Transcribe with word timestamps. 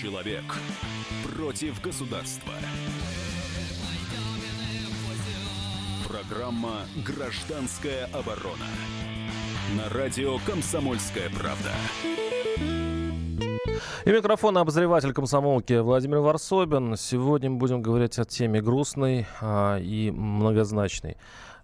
Человек 0.00 0.44
против 1.36 1.82
государства. 1.82 2.54
Программа 6.08 6.86
«Гражданская 7.04 8.06
оборона» 8.06 8.64
на 9.76 9.90
радио 9.90 10.38
«Комсомольская 10.46 11.28
правда». 11.28 11.72
И 14.06 14.10
микрофон 14.10 14.56
обозреватель 14.56 15.12
комсомолки 15.12 15.74
Владимир 15.74 16.20
Варсобин. 16.20 16.96
Сегодня 16.96 17.50
мы 17.50 17.58
будем 17.58 17.82
говорить 17.82 18.18
о 18.18 18.24
теме 18.24 18.62
грустной 18.62 19.26
а, 19.42 19.76
и 19.76 20.10
многозначной. 20.10 21.18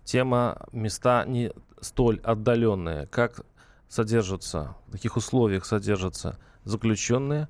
Тема 0.04 0.66
места 0.72 1.24
не 1.24 1.52
столь 1.80 2.20
отдаленные. 2.22 3.06
Как 3.06 3.46
содержатся, 3.88 4.76
в 4.88 4.92
каких 4.92 5.16
условиях 5.16 5.64
содержатся 5.64 6.38
заключенные, 6.64 7.48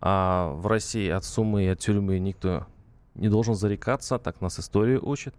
а 0.00 0.52
в 0.54 0.66
России 0.66 1.08
от 1.08 1.24
суммы 1.24 1.64
и 1.64 1.68
от 1.68 1.80
тюрьмы 1.80 2.18
никто 2.18 2.66
не 3.14 3.28
должен 3.28 3.54
зарекаться, 3.54 4.18
так 4.18 4.40
нас 4.40 4.58
история 4.58 4.98
учит. 4.98 5.34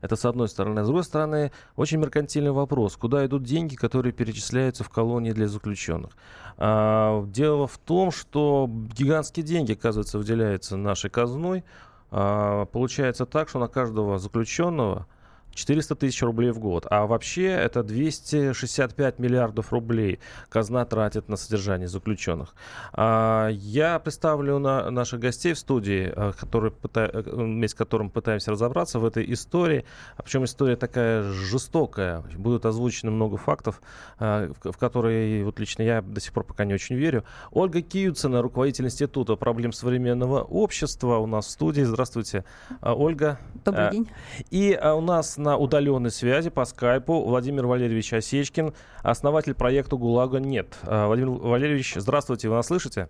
Это 0.00 0.16
с 0.16 0.24
одной 0.26 0.48
стороны. 0.48 0.82
С 0.82 0.86
другой 0.86 1.02
стороны, 1.02 1.50
очень 1.76 1.98
меркантильный 1.98 2.50
вопрос. 2.50 2.94
Куда 2.94 3.24
идут 3.24 3.42
деньги, 3.42 3.74
которые 3.74 4.12
перечисляются 4.12 4.84
в 4.84 4.90
колонии 4.90 5.32
для 5.32 5.48
заключенных? 5.48 6.12
А, 6.58 7.24
дело 7.24 7.66
в 7.66 7.78
том, 7.78 8.10
что 8.10 8.68
гигантские 8.70 9.46
деньги, 9.46 9.72
оказывается, 9.72 10.18
выделяются 10.18 10.76
нашей 10.76 11.08
казной. 11.08 11.64
А, 12.10 12.66
получается 12.66 13.24
так, 13.24 13.48
что 13.48 13.58
на 13.58 13.68
каждого 13.68 14.18
заключенного 14.18 15.06
400 15.54 15.94
тысяч 15.94 16.22
рублей 16.22 16.50
в 16.50 16.58
год. 16.58 16.86
А 16.90 17.06
вообще 17.06 17.46
это 17.46 17.82
265 17.82 19.18
миллиардов 19.18 19.72
рублей 19.72 20.20
казна 20.48 20.84
тратит 20.84 21.28
на 21.28 21.36
содержание 21.36 21.88
заключенных. 21.88 22.54
А, 22.92 23.48
я 23.48 23.98
представлю 23.98 24.58
на 24.58 24.90
наших 24.90 25.20
гостей 25.20 25.52
в 25.52 25.58
студии, 25.58 26.12
э, 26.14 26.32
которые. 26.38 26.72
Э, 26.94 27.22
вместе 27.26 27.74
с 27.74 27.78
которым 27.78 28.10
пытаемся 28.10 28.50
разобраться 28.50 28.98
в 28.98 29.04
этой 29.04 29.30
истории. 29.32 29.84
А 30.16 30.22
причем 30.22 30.44
история 30.44 30.76
такая 30.76 31.22
жестокая. 31.22 32.22
Будут 32.36 32.66
озвучены 32.66 33.10
много 33.10 33.36
фактов, 33.36 33.80
э, 34.18 34.52
в 34.62 34.76
которые 34.78 35.44
вот 35.44 35.58
лично 35.60 35.82
я 35.82 36.02
до 36.02 36.20
сих 36.20 36.32
пор 36.32 36.44
пока 36.44 36.64
не 36.64 36.74
очень 36.74 36.96
верю. 36.96 37.24
Ольга 37.50 37.82
Киюцина, 37.82 38.42
руководитель 38.42 38.86
Института 38.86 39.36
проблем 39.36 39.72
современного 39.72 40.42
общества 40.42 41.18
у 41.18 41.26
нас 41.26 41.46
в 41.46 41.50
студии. 41.50 41.82
Здравствуйте, 41.82 42.44
Ольга. 42.82 43.38
Добрый 43.64 43.90
день. 43.90 44.10
И 44.50 44.78
у 44.82 45.00
нас 45.00 45.36
на 45.44 45.56
удаленной 45.56 46.10
связи 46.10 46.50
по 46.50 46.64
скайпу 46.64 47.22
Владимир 47.22 47.66
Валерьевич 47.66 48.14
Осечкин, 48.14 48.72
основатель 49.02 49.54
проекта 49.54 49.96
ГУЛАГа 49.96 50.40
«Нет». 50.40 50.78
А, 50.82 51.06
Владимир 51.06 51.30
Валерьевич, 51.30 51.94
здравствуйте, 51.96 52.48
вы 52.48 52.56
нас 52.56 52.66
слышите? 52.66 53.08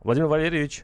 Владимир 0.00 0.28
Валерьевич 0.28 0.82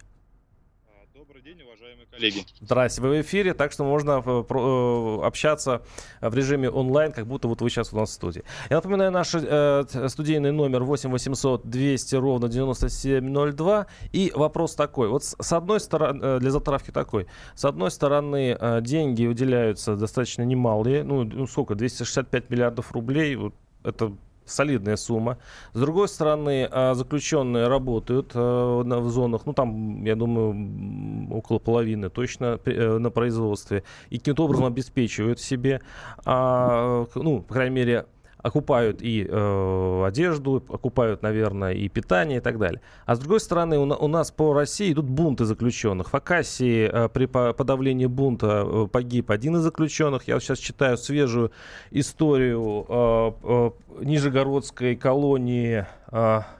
коллеги. 2.14 2.44
Здрасте, 2.60 3.00
вы 3.00 3.08
в 3.08 3.20
эфире, 3.22 3.54
так 3.54 3.72
что 3.72 3.84
можно 3.84 4.22
э, 4.24 4.44
э, 4.48 5.26
общаться 5.26 5.82
в 6.20 6.34
режиме 6.34 6.70
онлайн, 6.70 7.12
как 7.12 7.26
будто 7.26 7.48
вот 7.48 7.60
вы 7.60 7.70
сейчас 7.70 7.92
у 7.92 7.96
нас 7.96 8.10
в 8.10 8.12
студии. 8.12 8.42
Я 8.70 8.76
напоминаю, 8.76 9.10
наш 9.10 9.34
э, 9.34 9.84
студийный 10.08 10.52
номер 10.52 10.84
8 10.84 11.10
800 11.10 11.68
200 11.68 12.16
ровно 12.16 12.48
9702. 12.48 13.86
И 14.12 14.32
вопрос 14.34 14.74
такой. 14.74 15.08
Вот 15.08 15.24
с 15.24 15.52
одной 15.52 15.80
стороны, 15.80 16.20
э, 16.22 16.38
для 16.40 16.50
затравки 16.50 16.90
такой. 16.90 17.26
С 17.54 17.64
одной 17.64 17.90
стороны, 17.90 18.58
деньги 18.82 19.26
выделяются 19.26 19.96
достаточно 19.96 20.42
немалые. 20.42 21.02
Ну, 21.04 21.24
ну 21.24 21.46
сколько? 21.46 21.74
265 21.74 22.50
миллиардов 22.50 22.92
рублей. 22.92 23.36
Вот 23.36 23.54
это 23.82 24.12
солидная 24.44 24.96
сумма. 24.96 25.38
С 25.72 25.80
другой 25.80 26.08
стороны, 26.08 26.68
а, 26.70 26.94
заключенные 26.94 27.68
работают 27.68 28.32
э, 28.34 28.38
в 28.38 29.08
зонах, 29.08 29.46
ну 29.46 29.52
там, 29.52 30.04
я 30.04 30.16
думаю, 30.16 31.36
около 31.36 31.58
половины 31.58 32.10
точно 32.10 32.58
э, 32.64 32.98
на 32.98 33.10
производстве, 33.10 33.84
и 34.10 34.18
каким-то 34.18 34.44
образом 34.44 34.66
обеспечивают 34.66 35.40
себе, 35.40 35.80
а, 36.24 37.06
ну, 37.14 37.42
по 37.42 37.54
крайней 37.54 37.74
мере, 37.74 38.06
окупают 38.44 39.00
и 39.00 39.26
э, 39.26 40.04
одежду, 40.06 40.62
окупают, 40.68 41.22
наверное, 41.22 41.72
и 41.72 41.88
питание 41.88 42.38
и 42.38 42.40
так 42.40 42.58
далее. 42.58 42.82
А 43.06 43.14
с 43.14 43.18
другой 43.18 43.40
стороны, 43.40 43.78
у, 43.78 43.84
у 43.84 44.08
нас 44.08 44.30
по 44.30 44.52
России 44.52 44.92
идут 44.92 45.06
бунты 45.06 45.46
заключенных. 45.46 46.12
В 46.12 46.14
Акасии 46.14 46.90
э, 46.92 47.08
при 47.08 47.24
подавлении 47.24 48.04
бунта 48.04 48.64
э, 48.66 48.86
погиб 48.92 49.30
один 49.30 49.56
из 49.56 49.62
заключенных. 49.62 50.28
Я 50.28 50.38
сейчас 50.40 50.58
читаю 50.58 50.98
свежую 50.98 51.52
историю 51.90 52.84
э, 52.86 53.32
э, 53.42 53.70
Нижегородской 54.04 54.94
колонии 54.94 55.86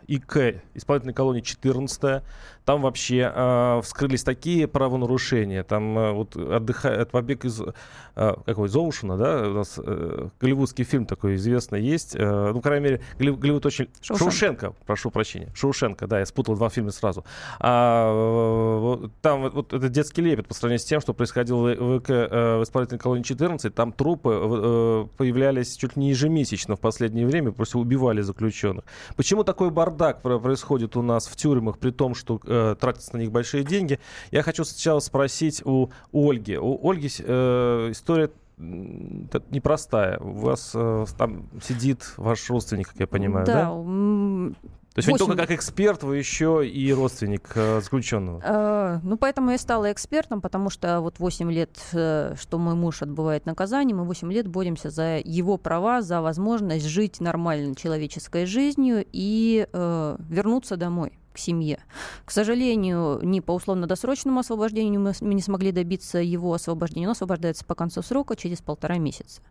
ИК, 0.08 0.62
исполнительной 0.74 1.14
колонии 1.14 1.40
14 1.40 2.22
там 2.64 2.80
вообще 2.80 3.30
э, 3.34 3.80
вскрылись 3.82 4.22
такие 4.22 4.66
правонарушения. 4.66 5.62
Там 5.64 5.98
э, 5.98 6.12
вот 6.12 6.34
отдыхает 6.34 7.10
побег 7.10 7.44
из 7.44 7.60
э, 7.60 8.34
какой 8.46 8.68
Зоушена, 8.68 9.18
да, 9.18 9.48
у 9.48 9.52
нас 9.52 9.78
э, 9.78 10.28
голливудский 10.40 10.84
фильм 10.84 11.04
такой 11.04 11.34
известный 11.34 11.82
есть. 11.82 12.16
Э, 12.16 12.52
ну, 12.52 12.56
по 12.56 12.62
крайней 12.62 12.84
мере, 12.84 13.00
Голливуд 13.18 13.66
очень... 13.66 13.88
Шоушенко. 14.00 14.30
Шоушенко, 14.30 14.74
прошу 14.86 15.10
прощения. 15.10 15.52
Шоушенко, 15.54 16.06
да, 16.06 16.20
я 16.20 16.26
спутал 16.26 16.56
два 16.56 16.70
фильма 16.70 16.90
сразу. 16.90 17.24
А, 17.60 19.02
э, 19.04 19.08
там 19.20 19.42
вот, 19.42 19.54
вот 19.54 19.72
это 19.74 19.88
детский 19.90 20.22
лепет 20.22 20.48
по 20.48 20.54
сравнению 20.54 20.80
с 20.80 20.86
тем, 20.86 21.02
что 21.02 21.12
происходило 21.12 21.74
в, 21.74 22.00
ВК, 22.00 22.10
э, 22.10 22.58
в 22.60 22.62
исполнительной 22.62 22.98
колонии 22.98 23.24
14. 23.24 23.74
Там 23.74 23.92
трупы 23.92 24.30
э, 24.32 25.06
появлялись 25.18 25.76
чуть 25.76 25.96
ли 25.96 26.04
не 26.04 26.10
ежемесячно 26.10 26.76
в 26.76 26.80
последнее 26.80 27.26
время, 27.26 27.52
просто 27.52 27.78
убивали 27.78 28.22
заключенных. 28.22 28.84
Почему 29.16 29.43
такой 29.44 29.70
бардак 29.70 30.22
происходит 30.22 30.96
у 30.96 31.02
нас 31.02 31.26
в 31.26 31.36
тюрьмах, 31.36 31.78
при 31.78 31.90
том, 31.90 32.14
что 32.14 32.40
э, 32.44 32.64
э, 32.72 32.76
тратятся 32.78 33.16
на 33.16 33.20
них 33.20 33.32
большие 33.32 33.64
деньги. 33.64 33.98
Я 34.30 34.42
хочу 34.42 34.64
сначала 34.64 35.00
спросить 35.00 35.62
у 35.64 35.88
Ольги. 36.12 36.56
У 36.56 36.88
Ольги 36.88 37.08
э, 37.18 37.88
история 37.90 38.30
непростая. 38.56 40.18
У 40.18 40.32
вас 40.32 40.72
э, 40.74 41.06
там 41.18 41.48
сидит 41.62 42.14
ваш 42.16 42.48
родственник, 42.50 42.88
как 42.88 43.00
я 43.00 43.06
понимаю, 43.06 43.46
да? 43.46 43.64
Да. 43.64 44.54
То 44.94 45.00
есть 45.00 45.08
8... 45.08 45.10
вы 45.10 45.12
не 45.12 45.36
только 45.36 45.42
как 45.42 45.56
эксперт, 45.56 46.02
вы 46.04 46.18
еще 46.18 46.66
и 46.66 46.92
родственник 46.92 47.50
э, 47.56 47.80
заключенного. 47.80 48.40
Э, 48.44 49.00
ну, 49.02 49.16
поэтому 49.16 49.50
я 49.50 49.58
стала 49.58 49.90
экспертом, 49.90 50.40
потому 50.40 50.70
что 50.70 51.00
вот 51.00 51.18
8 51.18 51.50
лет, 51.50 51.76
э, 51.92 52.36
что 52.40 52.58
мой 52.58 52.76
муж 52.76 53.02
отбывает 53.02 53.44
наказание, 53.44 53.96
мы 53.96 54.04
8 54.04 54.32
лет 54.32 54.46
боремся 54.46 54.90
за 54.90 55.18
его 55.18 55.56
права, 55.56 56.00
за 56.00 56.22
возможность 56.22 56.86
жить 56.86 57.20
нормальной 57.20 57.74
человеческой 57.74 58.46
жизнью 58.46 59.04
и 59.10 59.66
э, 59.72 60.16
вернуться 60.28 60.76
домой 60.76 61.18
к 61.32 61.38
семье. 61.38 61.80
К 62.24 62.30
сожалению, 62.30 63.18
ни 63.22 63.40
по 63.40 63.52
условно-досрочному 63.52 64.38
освобождению 64.38 65.00
мы, 65.00 65.12
не 65.20 65.42
смогли 65.42 65.72
добиться 65.72 66.18
его 66.18 66.54
освобождения. 66.54 67.08
Он 67.08 67.12
освобождается 67.12 67.64
по 67.64 67.74
концу 67.74 68.02
срока 68.02 68.36
через 68.36 68.62
полтора 68.62 68.98
месяца. 68.98 69.42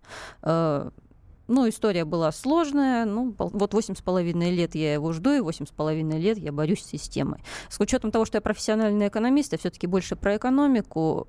Э, 1.47 1.51
ну, 1.51 1.69
история 1.69 2.05
была 2.05 2.31
сложная. 2.31 3.05
Ну, 3.05 3.35
вот 3.37 3.73
восемь 3.73 3.95
с 3.95 4.01
половиной 4.01 4.51
лет 4.51 4.75
я 4.75 4.93
его 4.93 5.11
жду, 5.13 5.31
и 5.31 5.39
восемь 5.39 5.65
с 5.65 5.71
половиной 5.71 6.19
лет 6.19 6.37
я 6.37 6.51
борюсь 6.51 6.83
с 6.83 6.89
системой. 6.89 7.43
С 7.69 7.79
учетом 7.79 8.11
того, 8.11 8.25
что 8.25 8.37
я 8.37 8.41
профессиональный 8.41 9.07
экономист, 9.07 9.51
я 9.51 9.57
все-таки 9.57 9.87
больше 9.87 10.15
про 10.15 10.37
экономику. 10.37 11.27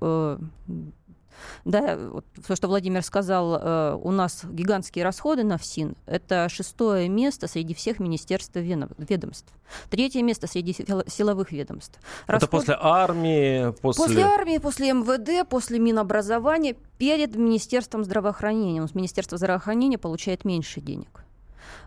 Да, 1.65 1.97
вот 1.97 2.25
то, 2.47 2.55
что 2.55 2.67
Владимир 2.67 3.03
сказал, 3.03 3.55
э, 3.55 3.99
у 4.01 4.11
нас 4.11 4.43
гигантские 4.43 5.03
расходы 5.03 5.43
на 5.43 5.57
ФСИН. 5.57 5.95
Это 6.05 6.47
шестое 6.49 7.09
место 7.09 7.47
среди 7.47 7.73
всех 7.73 7.99
министерств 7.99 8.55
ведомств. 8.55 9.51
Третье 9.89 10.21
место 10.21 10.47
среди 10.47 10.73
силовых 10.73 11.51
ведомств. 11.51 11.99
Расход... 12.27 12.43
Это 12.43 12.51
после 12.51 12.77
армии, 12.79 13.71
после... 13.81 14.05
После 14.05 14.23
армии, 14.23 14.57
после 14.57 14.93
МВД, 14.93 15.47
после 15.49 15.79
Минобразования, 15.79 16.75
перед 16.97 17.35
Министерством 17.35 18.03
здравоохранения. 18.03 18.85
Министерство 18.93 19.37
здравоохранения 19.37 19.97
получает 19.97 20.45
меньше 20.45 20.81
денег. 20.81 21.24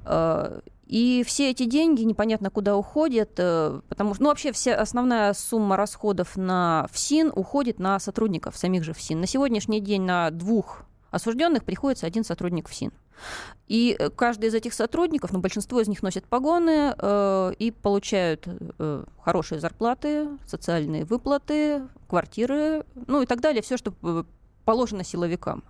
Э, 0.04 0.60
и 0.86 1.22
все 1.26 1.50
эти 1.50 1.64
деньги 1.64 2.02
непонятно 2.02 2.50
куда 2.50 2.76
уходят, 2.76 3.32
э, 3.36 3.80
потому 3.88 4.14
что, 4.14 4.22
ну, 4.22 4.28
вообще 4.30 4.52
вся 4.52 4.74
основная 4.74 5.34
сумма 5.34 5.76
расходов 5.76 6.36
на 6.36 6.86
ФСИН 6.92 7.32
уходит 7.34 7.78
на 7.78 7.98
сотрудников 8.00 8.56
самих 8.56 8.84
же 8.84 8.94
ФСИН. 8.94 9.20
На 9.20 9.26
сегодняшний 9.26 9.80
день 9.80 10.02
на 10.02 10.30
двух 10.30 10.84
осужденных 11.10 11.64
приходится 11.64 12.06
один 12.06 12.24
сотрудник 12.24 12.68
ФСИН. 12.68 12.92
И 13.66 13.96
э, 13.98 14.08
каждый 14.10 14.48
из 14.48 14.54
этих 14.54 14.72
сотрудников, 14.72 15.32
ну, 15.32 15.40
большинство 15.40 15.80
из 15.80 15.88
них 15.88 16.02
носят 16.02 16.24
погоны 16.24 16.94
э, 16.96 17.52
и 17.58 17.70
получают 17.70 18.46
э, 18.46 19.04
хорошие 19.22 19.60
зарплаты, 19.60 20.28
социальные 20.46 21.04
выплаты, 21.04 21.82
квартиры, 22.08 22.84
ну 23.06 23.22
и 23.22 23.26
так 23.26 23.40
далее, 23.40 23.62
все, 23.62 23.76
что 23.76 23.92
положено 24.64 25.04
силовикам. 25.04 25.64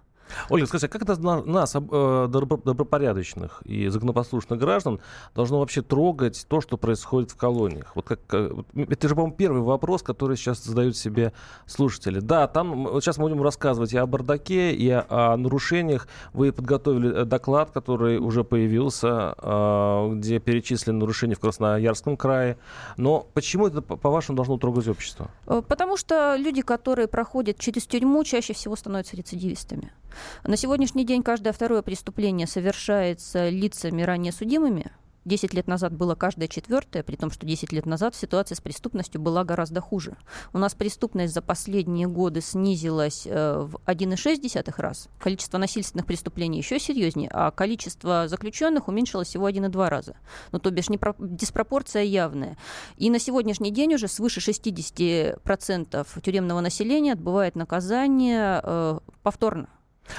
Ольга, 0.49 0.67
скажите, 0.67 0.87
а 0.87 0.91
как 0.91 1.03
это 1.03 1.17
нас, 1.21 1.75
э, 1.75 2.29
добропорядочных 2.29 3.63
и 3.65 3.89
законопослушных 3.89 4.59
граждан, 4.59 5.01
должно 5.35 5.61
вообще 5.61 5.83
трогать 5.83 6.47
то, 6.49 6.61
что 6.61 6.77
происходит 6.77 7.31
в 7.31 7.37
колониях? 7.37 7.93
Вот 7.95 8.07
как, 8.07 8.21
это 8.33 9.09
же, 9.09 9.15
по-моему, 9.15 9.37
первый 9.37 9.63
вопрос, 9.63 10.03
который 10.03 10.37
сейчас 10.37 10.63
задают 10.65 10.97
себе 10.97 11.33
слушатели. 11.67 12.21
Да, 12.21 12.47
там 12.47 12.85
вот 12.85 13.03
сейчас 13.03 13.19
мы 13.19 13.29
будем 13.29 13.43
рассказывать 13.43 13.93
и 13.93 13.97
о 13.99 14.07
бардаке, 14.07 14.73
и 14.73 14.91
о, 14.91 15.37
нарушениях. 15.37 16.09
Вы 16.33 16.53
подготовили 16.53 17.23
э, 17.23 17.25
доклад, 17.25 17.71
который 17.71 18.19
уже 18.19 18.45
появился, 18.45 19.35
э, 19.37 20.13
где 20.15 20.39
перечислены 20.39 20.99
нарушения 20.99 21.35
в 21.35 21.41
Красноярском 21.41 22.17
крае. 22.17 22.59
Но 22.97 23.27
почему 23.35 23.67
это, 23.67 23.83
по-вашему, 23.83 24.37
должно 24.37 24.59
трогать 24.59 24.89
общество? 24.89 25.31
Потому 25.45 25.97
что 25.97 26.37
люди, 26.37 26.63
которые 26.63 27.09
проходят 27.09 27.59
через 27.59 27.87
тюрьму, 27.87 28.25
чаще 28.25 28.53
всего 28.53 28.77
становятся 28.77 29.17
рецидивистами. 29.17 29.93
На 30.45 30.57
сегодняшний 30.57 31.05
день 31.05 31.23
каждое 31.23 31.53
второе 31.53 31.83
преступление 31.83 32.47
совершается 32.47 33.49
лицами 33.49 34.03
ранее 34.03 34.33
судимыми. 34.33 34.91
10 35.29 35.55
лет 35.55 35.69
назад 35.69 35.93
было 35.93 36.15
каждое 36.15 36.49
четвертое, 36.49 37.03
при 37.03 37.17
том, 37.17 37.31
что 37.31 37.47
10 37.47 37.73
лет 37.73 37.87
назад 37.87 38.15
ситуация 38.17 38.57
с 38.57 38.61
преступностью 38.61 39.21
была 39.21 39.45
гораздо 39.45 39.81
хуже. 39.81 40.17
У 40.53 40.59
нас 40.59 40.75
преступность 40.75 41.35
за 41.35 41.43
последние 41.43 42.09
годы 42.09 42.41
снизилась 42.41 43.27
э, 43.27 43.59
в 43.61 43.77
1,6 43.87 44.75
раз, 44.79 45.09
количество 45.21 45.59
насильственных 45.59 46.07
преступлений 46.07 46.59
еще 46.59 46.81
серьезнее, 46.81 47.31
а 47.33 47.51
количество 47.51 48.27
заключенных 48.27 48.89
уменьшилось 48.89 49.29
всего 49.29 49.49
1,2 49.49 49.89
раза. 49.89 50.17
Ну, 50.51 50.59
то 50.59 50.71
бишь, 50.71 50.89
непро- 50.89 51.15
диспропорция 51.19 52.03
явная. 52.03 52.57
И 52.97 53.11
на 53.11 53.19
сегодняшний 53.19 53.71
день 53.71 53.95
уже 53.95 54.09
свыше 54.09 54.41
60% 54.41 56.23
тюремного 56.23 56.61
населения 56.61 57.13
отбывает 57.13 57.55
наказание 57.55 58.61
э, 58.63 58.99
повторно. 59.23 59.69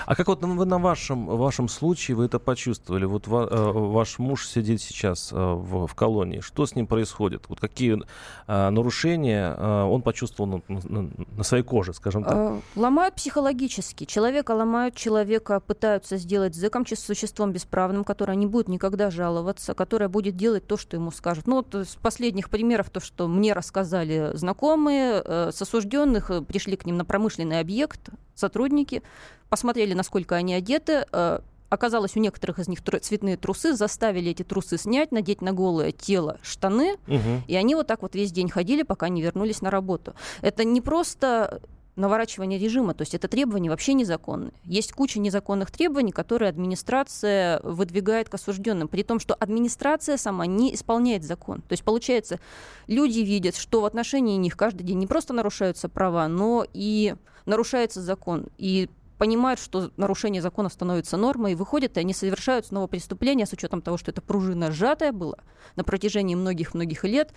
А 0.05 0.15
как 0.15 0.27
вот 0.27 0.43
вы 0.43 0.65
на 0.65 0.79
вашем, 0.79 1.25
вашем 1.25 1.67
случае 1.67 2.15
вы 2.17 2.25
это 2.25 2.39
почувствовали? 2.39 3.05
Вот 3.05 3.27
ва, 3.27 3.47
э, 3.49 3.71
ваш 3.71 4.19
муж 4.19 4.47
сидит 4.47 4.81
сейчас 4.81 5.31
э, 5.31 5.35
в, 5.35 5.87
в 5.87 5.95
колонии. 5.95 6.39
Что 6.39 6.65
с 6.65 6.75
ним 6.75 6.87
происходит? 6.87 7.45
Вот 7.49 7.59
какие 7.59 8.01
э, 8.47 8.69
нарушения 8.69 9.55
э, 9.57 9.83
он 9.83 10.01
почувствовал 10.01 10.63
на, 10.67 10.79
на, 10.79 11.09
на 11.37 11.43
своей 11.43 11.63
коже, 11.63 11.93
скажем 11.93 12.23
так? 12.23 12.61
Ломают 12.75 13.15
психологически. 13.15 14.05
Человека 14.05 14.51
ломают, 14.51 14.95
человека 14.95 15.59
пытаются 15.59 16.17
сделать 16.17 16.55
зэком, 16.55 16.85
существом 16.85 17.51
бесправным, 17.51 18.03
которое 18.03 18.35
не 18.35 18.45
будет 18.45 18.67
никогда 18.67 19.11
жаловаться, 19.11 19.73
которое 19.73 20.07
будет 20.07 20.35
делать 20.35 20.65
то, 20.65 20.77
что 20.77 20.95
ему 20.97 21.11
скажут. 21.11 21.47
Ну, 21.47 21.57
вот 21.57 21.75
с 21.75 21.95
последних 21.95 22.49
примеров, 22.49 22.89
то, 22.89 22.99
что 22.99 23.27
мне 23.27 23.53
рассказали 23.53 24.31
знакомые, 24.33 25.23
с 25.51 25.61
осужденных 25.61 26.31
пришли 26.47 26.75
к 26.75 26.85
ним 26.85 26.97
на 26.97 27.05
промышленный 27.05 27.59
объект, 27.59 28.09
сотрудники, 28.35 29.03
посмотрели, 29.49 29.93
насколько 29.93 30.35
они 30.35 30.53
одеты, 30.53 31.05
э, 31.11 31.39
Оказалось, 31.69 32.15
у 32.15 32.19
некоторых 32.19 32.57
из 32.57 32.67
них 32.67 32.79
цветные 32.81 33.37
трусы, 33.37 33.73
заставили 33.73 34.31
эти 34.31 34.41
трусы 34.41 34.77
снять, 34.77 35.11
надеть 35.11 35.41
на 35.41 35.53
голое 35.53 35.91
тело 35.91 36.39
штаны, 36.41 36.95
угу. 37.07 37.43
и 37.47 37.55
они 37.55 37.75
вот 37.75 37.85
так 37.85 38.01
вот 38.01 38.15
весь 38.15 38.31
день 38.31 38.49
ходили, 38.49 38.81
пока 38.81 39.07
не 39.07 39.21
вернулись 39.21 39.61
на 39.61 39.69
работу. 39.69 40.15
Это 40.41 40.63
не 40.63 40.81
просто 40.81 41.61
наворачивание 41.95 42.57
режима, 42.57 42.93
то 42.93 43.01
есть 43.01 43.13
это 43.13 43.27
требования 43.27 43.69
вообще 43.69 43.93
незаконные. 43.93 44.53
Есть 44.63 44.93
куча 44.93 45.19
незаконных 45.19 45.69
требований, 45.69 46.11
которые 46.11 46.49
администрация 46.49 47.59
выдвигает 47.61 48.29
к 48.29 48.33
осужденным, 48.33 48.87
при 48.87 49.03
том, 49.03 49.19
что 49.19 49.35
администрация 49.35 50.17
сама 50.17 50.45
не 50.47 50.73
исполняет 50.73 51.23
закон. 51.23 51.61
То 51.61 51.73
есть 51.73 51.83
получается, 51.83 52.39
люди 52.87 53.19
видят, 53.19 53.55
что 53.55 53.81
в 53.81 53.85
отношении 53.85 54.37
них 54.37 54.55
каждый 54.55 54.83
день 54.83 54.97
не 54.97 55.07
просто 55.07 55.33
нарушаются 55.33 55.89
права, 55.89 56.27
но 56.27 56.65
и 56.73 57.15
нарушается 57.45 58.01
закон. 58.01 58.47
И 58.57 58.89
понимают, 59.19 59.59
что 59.59 59.91
нарушение 59.97 60.41
закона 60.41 60.69
становится 60.69 61.17
нормой, 61.17 61.51
и 61.51 61.55
выходят, 61.55 61.97
и 61.97 61.99
они 61.99 62.13
совершают 62.13 62.65
снова 62.65 62.87
преступление 62.87 63.45
с 63.45 63.53
учетом 63.53 63.81
того, 63.81 63.97
что 63.97 64.09
эта 64.09 64.21
пружина 64.21 64.71
сжатая 64.71 65.11
была 65.11 65.37
на 65.75 65.83
протяжении 65.83 66.35
многих-многих 66.35 67.03
лет 67.03 67.33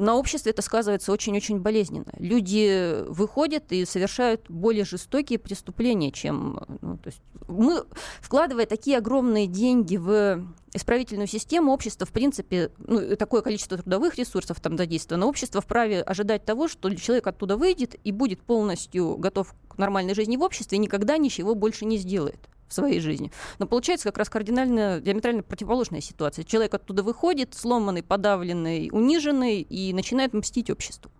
на 0.00 0.16
обществе 0.16 0.50
это 0.52 0.62
сказывается 0.62 1.12
очень-очень 1.12 1.60
болезненно. 1.60 2.12
Люди 2.18 3.04
выходят 3.08 3.70
и 3.70 3.84
совершают 3.84 4.48
более 4.48 4.84
жестокие 4.84 5.38
преступления, 5.38 6.10
чем... 6.10 6.60
Ну, 6.80 6.96
то 6.96 7.08
есть 7.08 7.20
мы, 7.48 7.84
вкладывая 8.20 8.66
такие 8.66 8.96
огромные 8.96 9.46
деньги 9.46 9.96
в 9.96 10.42
исправительную 10.72 11.26
систему, 11.26 11.72
общество, 11.72 12.06
в 12.06 12.12
принципе, 12.12 12.70
ну, 12.78 13.16
такое 13.16 13.42
количество 13.42 13.76
трудовых 13.76 14.16
ресурсов 14.16 14.60
там 14.60 14.78
задействовано, 14.78 15.26
общество 15.26 15.60
вправе 15.60 16.02
ожидать 16.02 16.44
того, 16.44 16.68
что 16.68 16.94
человек 16.94 17.26
оттуда 17.26 17.56
выйдет 17.56 17.96
и 18.02 18.12
будет 18.12 18.40
полностью 18.40 19.16
готов 19.16 19.54
к 19.68 19.76
нормальной 19.78 20.14
жизни 20.14 20.36
в 20.36 20.42
обществе 20.42 20.76
и 20.76 20.80
никогда 20.80 21.18
ничего 21.18 21.54
больше 21.54 21.84
не 21.84 21.98
сделает 21.98 22.48
в 22.70 22.74
своей 22.74 23.00
жизни. 23.00 23.30
Но 23.58 23.66
получается 23.66 24.08
как 24.08 24.18
раз 24.18 24.30
кардинально, 24.30 25.00
диаметрально 25.00 25.42
противоположная 25.42 26.00
ситуация. 26.00 26.44
Человек 26.44 26.72
оттуда 26.74 27.02
выходит, 27.02 27.54
сломанный, 27.54 28.02
подавленный, 28.02 28.88
униженный 28.92 29.60
и 29.60 29.92
начинает 29.92 30.32
мстить 30.32 30.70
обществу. 30.70 31.10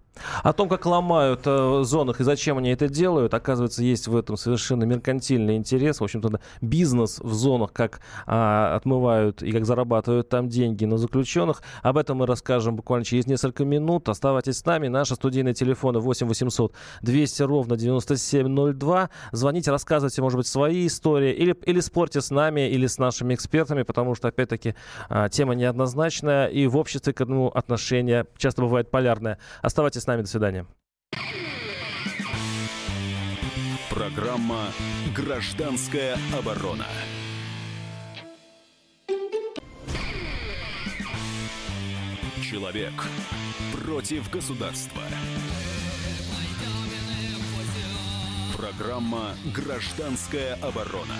О 0.42 0.52
том, 0.52 0.68
как 0.68 0.86
ломают 0.86 1.42
э, 1.46 1.82
зонах 1.84 2.20
и 2.20 2.24
зачем 2.24 2.58
они 2.58 2.70
это 2.70 2.88
делают, 2.88 3.34
оказывается, 3.34 3.82
есть 3.82 4.08
в 4.08 4.16
этом 4.16 4.36
совершенно 4.36 4.84
меркантильный 4.84 5.56
интерес. 5.56 6.00
В 6.00 6.04
общем-то, 6.04 6.40
бизнес 6.60 7.18
в 7.20 7.32
зонах, 7.32 7.72
как 7.72 8.00
а, 8.26 8.76
отмывают 8.76 9.42
и 9.42 9.52
как 9.52 9.64
зарабатывают 9.64 10.28
там 10.28 10.48
деньги 10.48 10.84
на 10.84 10.98
заключенных. 10.98 11.62
Об 11.82 11.96
этом 11.96 12.18
мы 12.18 12.26
расскажем 12.26 12.76
буквально 12.76 13.04
через 13.04 13.26
несколько 13.26 13.64
минут. 13.64 14.08
Оставайтесь 14.08 14.58
с 14.58 14.64
нами. 14.64 14.88
Наши 14.88 15.14
студийные 15.14 15.54
телефоны 15.54 15.98
8 15.98 16.26
800 16.26 16.74
200 17.02 17.42
ровно 17.42 17.76
9702. 17.76 19.10
Звоните, 19.32 19.70
рассказывайте, 19.70 20.22
может 20.22 20.36
быть, 20.36 20.46
свои 20.46 20.86
истории 20.86 21.32
или, 21.32 21.56
или 21.66 21.80
спорьте 21.80 22.20
с 22.20 22.30
нами, 22.30 22.68
или 22.68 22.86
с 22.86 22.98
нашими 22.98 23.34
экспертами, 23.34 23.82
потому 23.82 24.14
что, 24.14 24.28
опять-таки, 24.28 24.74
а, 25.08 25.28
тема 25.28 25.54
неоднозначная, 25.54 26.46
и 26.46 26.66
в 26.66 26.76
обществе 26.76 27.12
к 27.12 27.20
этому 27.20 27.48
отношение 27.48 28.26
часто 28.36 28.62
бывает 28.62 28.90
полярное. 28.90 29.38
Оставайтесь 29.62 30.02
с 30.02 30.06
нами. 30.10 30.22
До 30.22 30.28
свидания. 30.28 30.66
Программа 33.90 34.72
«Гражданская 35.14 36.16
оборона». 36.36 36.86
Человек 42.42 42.92
против 43.72 44.30
государства. 44.30 45.02
Программа 48.56 49.34
«Гражданская 49.54 50.54
оборона». 50.54 51.16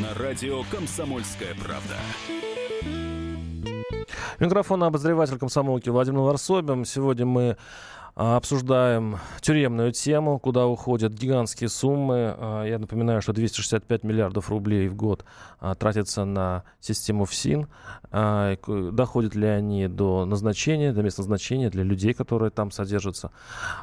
На 0.00 0.14
радио 0.14 0.64
«Комсомольская 0.64 1.54
правда». 1.54 1.96
Микрофон 4.38 4.82
обозреватель 4.84 5.38
комсомолки 5.38 5.88
Владимир 5.88 6.20
Варсобин. 6.20 6.84
Сегодня 6.84 7.26
мы 7.26 7.56
обсуждаем 8.16 9.18
тюремную 9.42 9.92
тему, 9.92 10.38
куда 10.38 10.66
уходят 10.66 11.12
гигантские 11.12 11.68
суммы. 11.68 12.34
А, 12.38 12.64
я 12.64 12.78
напоминаю, 12.78 13.20
что 13.20 13.32
265 13.34 14.04
миллиардов 14.04 14.48
рублей 14.48 14.88
в 14.88 14.94
год 14.94 15.24
а, 15.60 15.74
тратятся 15.74 16.24
на 16.24 16.64
систему 16.80 17.26
ФСИН. 17.26 17.68
Доходят 18.12 19.34
ли 19.34 19.46
они 19.46 19.88
до 19.88 20.24
назначения, 20.24 20.92
до 20.92 21.02
места 21.02 21.20
назначения 21.20 21.68
для 21.68 21.82
людей, 21.82 22.14
которые 22.14 22.50
там 22.50 22.70
содержатся? 22.70 23.30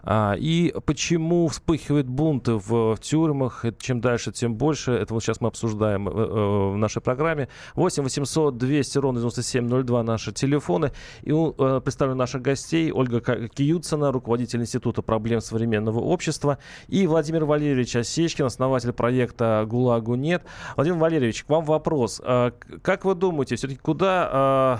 И 0.10 0.74
почему 0.86 1.48
вспыхивают 1.50 2.08
бунты 2.08 2.54
в 2.54 2.98
тюрьмах? 3.00 3.66
Чем 3.80 4.02
дальше, 4.02 4.32
тем 4.32 4.56
больше. 4.56 4.92
Это 4.92 5.13
вот 5.13 5.24
сейчас 5.24 5.42
мы 5.42 5.50
обсуждаем 5.50 6.08
э, 6.08 6.12
э, 6.12 6.72
в 6.74 6.78
нашей 6.78 7.02
программе. 7.02 7.50
8 7.75 8.04
800 8.04 8.58
200 8.58 8.98
ровно 8.98 9.20
9702 9.20 10.04
наши 10.04 10.32
телефоны. 10.32 10.92
И 11.22 11.32
э, 11.32 11.82
представлю 11.84 12.16
наших 12.16 12.42
гостей. 12.42 12.92
Ольга 12.92 13.20
Киюцина, 13.22 14.12
руководитель 14.24 14.62
Института 14.62 15.01
проблем 15.01 15.42
современного 15.42 16.00
общества, 16.00 16.58
и 16.88 17.06
Владимир 17.08 17.44
Валерьевич 17.44 17.98
Осечкин, 17.98 18.46
основатель 18.46 18.94
проекта 18.94 19.65
«ГУЛАГу 19.68 20.15
нет». 20.15 20.44
Владимир 20.77 20.98
Валерьевич, 20.98 21.44
к 21.44 21.50
вам 21.50 21.65
вопрос. 21.65 22.22
А, 22.24 22.53
как 22.82 23.03
вы 23.03 23.15
думаете, 23.15 23.58
все-таки 23.58 23.80
куда 23.80 24.30
а, 24.32 24.80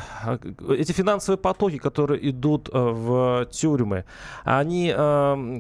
эти 0.70 0.94
финансовые 0.94 1.38
потоки, 1.38 1.78
которые 1.78 2.30
идут 2.30 2.70
а, 2.72 2.92
в 2.92 3.46
тюрьмы, 3.52 4.06
они 4.46 4.94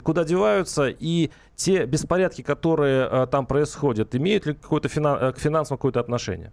куда 0.04 0.24
деваются, 0.24 0.88
и 0.88 1.30
те 1.56 1.86
беспорядки, 1.86 2.42
которые 2.42 3.28
там 3.28 3.46
происходят, 3.46 4.16
имеют 4.16 4.46
ли 4.46 4.54
какое-то 4.54 4.88
финан- 4.88 5.34
к 5.34 5.40
финансовому 5.40 5.78
какое-то 5.78 6.00
отношение? 6.00 6.52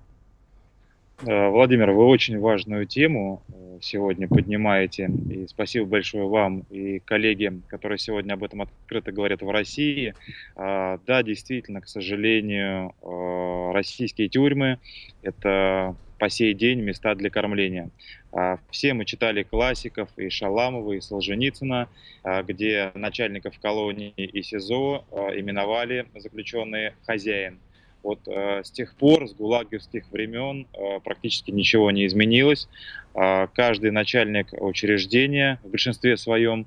Э, 1.27 1.49
Владимир, 1.51 1.91
вы 1.91 2.07
очень 2.07 2.39
важную 2.39 2.87
тему 2.87 3.43
э, 3.49 3.79
сегодня 3.83 4.27
поднимаете. 4.27 5.11
И 5.29 5.47
спасибо 5.49 5.85
большое 5.85 6.27
вам 6.27 6.61
и 6.71 6.99
коллеге, 7.01 7.61
которые 7.69 7.99
сегодня 7.99 8.35
об 8.35 8.45
этом 8.45 8.63
открыто 8.63 9.13
говорят 9.13 9.43
в 9.43 9.51
России. 9.51 10.15
А, 10.57 10.99
да, 11.07 11.23
действительно, 11.23 11.83
к 11.83 11.89
сожалению, 11.89 12.95
э, 13.03 13.73
российские 13.75 14.29
тюрьмы– 14.29 14.79
это 15.23 15.95
по 16.19 16.31
сей 16.31 16.55
день 16.55 16.81
места 16.81 17.15
для 17.15 17.29
кормления. 17.29 17.91
А, 18.33 18.59
все 18.71 18.95
мы 18.95 19.05
читали 19.05 19.43
классиков 19.43 20.09
и 20.17 20.31
Шаламова, 20.31 20.93
и 20.93 21.01
Солженицына, 21.01 21.89
а, 22.23 22.43
где 22.43 22.93
начальников 22.95 23.59
колонии 23.59 24.15
и 24.17 24.43
СИЗО 24.43 25.05
именовали 25.35 26.07
заключенные 26.15 26.95
хозяин– 27.05 27.59
Вот 28.03 28.21
э, 28.27 28.63
с 28.65 28.71
тех 28.71 28.95
пор, 28.95 29.29
с 29.29 29.35
гулаговских 29.35 30.11
времен, 30.11 30.67
э, 30.73 31.01
практически 31.01 31.51
ничего 31.51 31.91
не 31.91 32.07
изменилось. 32.07 32.69
Э, 33.15 33.49
каждый 33.55 33.91
начальник 33.91 34.49
учреждения 34.53 35.59
в 35.65 35.71
большинстве 35.71 36.17
своем 36.17 36.67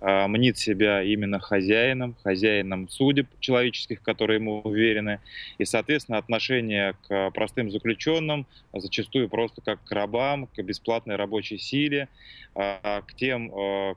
э, 0.00 0.26
мнит 0.26 0.58
себя 0.58 1.02
именно 1.02 1.38
хозяином, 1.38 2.16
хозяином 2.24 2.88
судеб 2.88 3.28
человеческих, 3.38 4.02
которые 4.02 4.40
ему 4.40 4.60
уверены. 4.62 5.20
И, 5.58 5.64
соответственно, 5.64 6.18
отношение 6.18 6.94
к 7.06 7.30
простым 7.30 7.70
заключенным 7.70 8.46
зачастую 8.72 9.28
просто 9.28 9.60
как 9.60 9.84
к 9.84 9.92
рабам, 9.92 10.48
к 10.48 10.60
бесплатной 10.62 11.14
рабочей 11.14 11.58
силе, 11.58 12.08
э, 12.56 13.02
к 13.06 13.14
тем, 13.14 13.50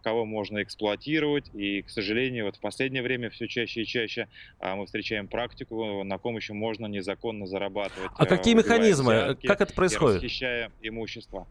кого 0.04 0.25
можно 0.25 0.62
эксплуатировать. 0.62 1.50
И, 1.56 1.82
к 1.82 1.89
сожалению, 1.89 2.46
вот 2.46 2.58
в 2.58 2.60
последнее 2.60 3.01
время 3.01 3.30
все 3.30 3.48
чаще 3.48 3.82
и 3.82 3.86
чаще 3.86 4.27
мы 4.62 4.86
встречаем 4.86 5.27
практику, 5.27 6.04
на 6.04 6.18
ком 6.18 6.36
еще 6.36 6.54
можно 6.54 6.86
незаконно 6.86 7.48
зарабатывать. 7.48 8.12
А 8.16 8.25
какие 8.25 8.54
механизмы? 8.54 9.38
Как 9.44 9.62
это 9.62 9.74
происходит? 9.74 10.18
Расхищая 10.18 10.72
имущество. 10.82 11.48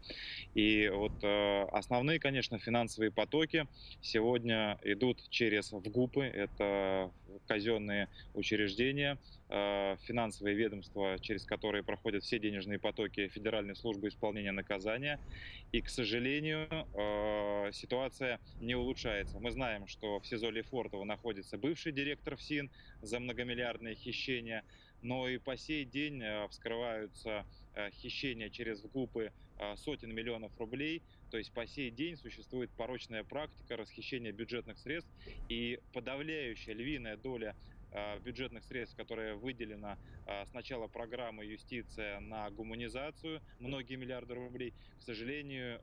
И 0.53 0.89
вот 0.89 1.23
э, 1.23 1.63
основные, 1.71 2.19
конечно, 2.19 2.57
финансовые 2.57 3.11
потоки 3.11 3.67
сегодня 4.01 4.79
идут 4.83 5.29
через 5.29 5.71
ВГУПы, 5.71 6.23
это 6.23 7.11
казенные 7.47 8.09
учреждения, 8.33 9.17
э, 9.49 9.97
финансовые 10.03 10.55
ведомства, 10.55 11.17
через 11.19 11.43
которые 11.45 11.83
проходят 11.83 12.23
все 12.23 12.39
денежные 12.39 12.79
потоки 12.79 13.27
Федеральной 13.27 13.75
службы 13.75 14.07
исполнения 14.07 14.51
наказания. 14.51 15.19
И, 15.71 15.81
к 15.81 15.89
сожалению, 15.89 16.67
э, 16.69 17.71
ситуация 17.73 18.39
не 18.59 18.75
улучшается. 18.75 19.39
Мы 19.39 19.51
знаем, 19.51 19.87
что 19.87 20.19
в 20.19 20.25
СИЗО 20.25 20.49
Лефортово 20.49 21.03
находится 21.03 21.57
бывший 21.57 21.91
директор 21.91 22.35
ФСИН 22.35 22.69
за 23.01 23.19
многомиллиардные 23.19 23.95
хищения, 23.95 24.63
но 25.01 25.27
и 25.27 25.37
по 25.37 25.55
сей 25.55 25.85
день 25.85 26.23
вскрываются 26.49 27.45
хищения 28.01 28.49
через 28.49 28.83
ВГУПы 28.83 29.31
сотен 29.75 30.13
миллионов 30.13 30.57
рублей. 30.57 31.03
То 31.29 31.37
есть 31.37 31.53
по 31.53 31.65
сей 31.67 31.91
день 31.91 32.15
существует 32.15 32.73
порочная 32.75 33.23
практика 33.23 33.77
расхищения 33.77 34.31
бюджетных 34.31 34.77
средств 34.79 35.11
и 35.47 35.79
подавляющая 35.91 36.73
львиная 36.73 37.17
доля 37.17 37.55
а, 37.75 37.76
бюджетных 38.23 38.63
средств, 38.63 38.95
которая 38.97 39.35
выделена 39.35 39.97
а, 40.25 40.45
с 40.45 40.53
начала 40.53 40.87
программы 40.87 41.45
«Юстиция» 41.45 42.19
на 42.19 42.49
гуманизацию, 42.51 43.41
многие 43.59 43.95
миллиарды 43.95 44.33
рублей, 44.35 44.73
к 44.99 45.03
сожалению, 45.03 45.79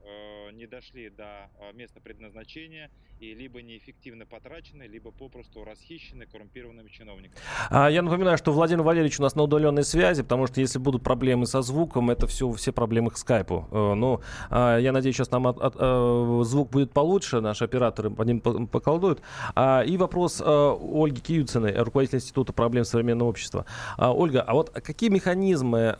не 0.53 0.67
дошли 0.67 1.11
до 1.11 1.51
места 1.73 2.01
предназначения 2.01 2.91
и 3.21 3.35
либо 3.35 3.63
неэффективно 3.63 4.27
потрачены, 4.27 4.85
либо 4.85 5.11
попросту 5.11 5.65
расхищены 5.65 6.27
коррумпированными 6.27 6.89
чиновниками. 6.89 7.41
А 7.71 7.89
я 7.89 8.03
напоминаю, 8.03 8.37
что 8.39 8.53
Владимир 8.53 8.83
Валерьевич 8.83 9.19
у 9.21 9.23
нас 9.23 9.35
на 9.35 9.43
удаленной 9.43 9.85
связи, 9.85 10.23
потому 10.23 10.47
что 10.47 10.61
если 10.61 10.79
будут 10.79 11.03
проблемы 11.03 11.47
со 11.47 11.63
звуком, 11.63 12.11
это 12.11 12.27
все, 12.27 12.51
все 12.53 12.73
проблемы 12.73 13.11
к 13.11 13.17
скайпу. 13.17 13.69
Э, 13.71 13.95
ну, 13.95 14.21
а, 14.51 14.79
я 14.79 14.93
надеюсь, 14.93 15.17
сейчас 15.17 15.31
нам 15.31 15.47
от, 15.47 15.59
от, 15.59 15.77
э, 15.79 16.41
звук 16.45 16.71
будет 16.71 16.93
получше, 16.93 17.41
наши 17.41 17.65
операторы 17.65 18.11
по 18.11 18.23
ним 18.23 18.41
поколдуют. 18.41 19.23
А, 19.55 19.83
и 19.83 19.97
вопрос 19.97 20.43
э, 20.45 20.45
Ольги 20.45 21.21
Киюциной, 21.21 21.73
руководитель 21.95 22.19
Института 22.19 22.53
проблем 22.53 22.85
современного 22.85 23.29
общества. 23.29 23.65
Ольга, 23.97 24.43
а 24.43 24.55
вот 24.55 24.71
какие 24.71 25.11
механизмы 25.11 25.97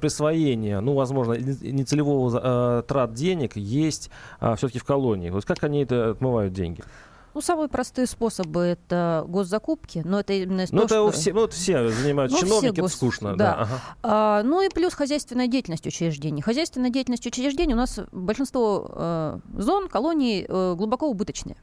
присвоения, 0.00 0.80
ну, 0.80 0.94
возможно, 0.94 1.34
нецелевого 1.34 2.82
трат 2.82 3.14
денег 3.14 3.56
есть 3.56 4.10
все-таки 4.56 4.78
в 4.78 4.84
колонии? 4.84 5.30
Вот 5.30 5.44
как 5.44 5.62
они 5.62 5.82
это 5.82 6.10
отмывают 6.10 6.52
деньги? 6.52 6.82
Ну, 7.32 7.40
самые 7.40 7.68
простые 7.68 8.08
способы 8.08 8.60
это 8.62 9.24
госзакупки, 9.28 10.02
но 10.04 10.18
это 10.18 10.32
именно 10.32 10.64
ну, 10.72 10.78
то, 10.80 10.84
это 10.84 10.94
что... 10.94 11.10
все, 11.12 11.32
ну, 11.32 11.40
вот 11.42 11.52
все 11.52 11.88
занимаются, 11.88 12.36
ну, 12.36 12.42
чиновники, 12.42 12.72
все 12.72 12.82
гос... 12.82 12.90
это 12.90 12.96
скучно. 12.96 13.36
Да. 13.36 13.44
да. 13.44 13.52
Ага. 13.62 13.80
А, 14.02 14.42
ну 14.42 14.62
и 14.62 14.68
плюс 14.68 14.94
хозяйственная 14.94 15.46
деятельность 15.46 15.86
учреждений. 15.86 16.42
Хозяйственная 16.42 16.90
деятельность 16.90 17.24
учреждений 17.26 17.74
у 17.74 17.76
нас 17.76 18.00
большинство 18.10 18.90
э, 18.92 19.38
зон, 19.58 19.88
колоний 19.88 20.44
э, 20.48 20.74
глубоко 20.76 21.08
убыточные 21.08 21.56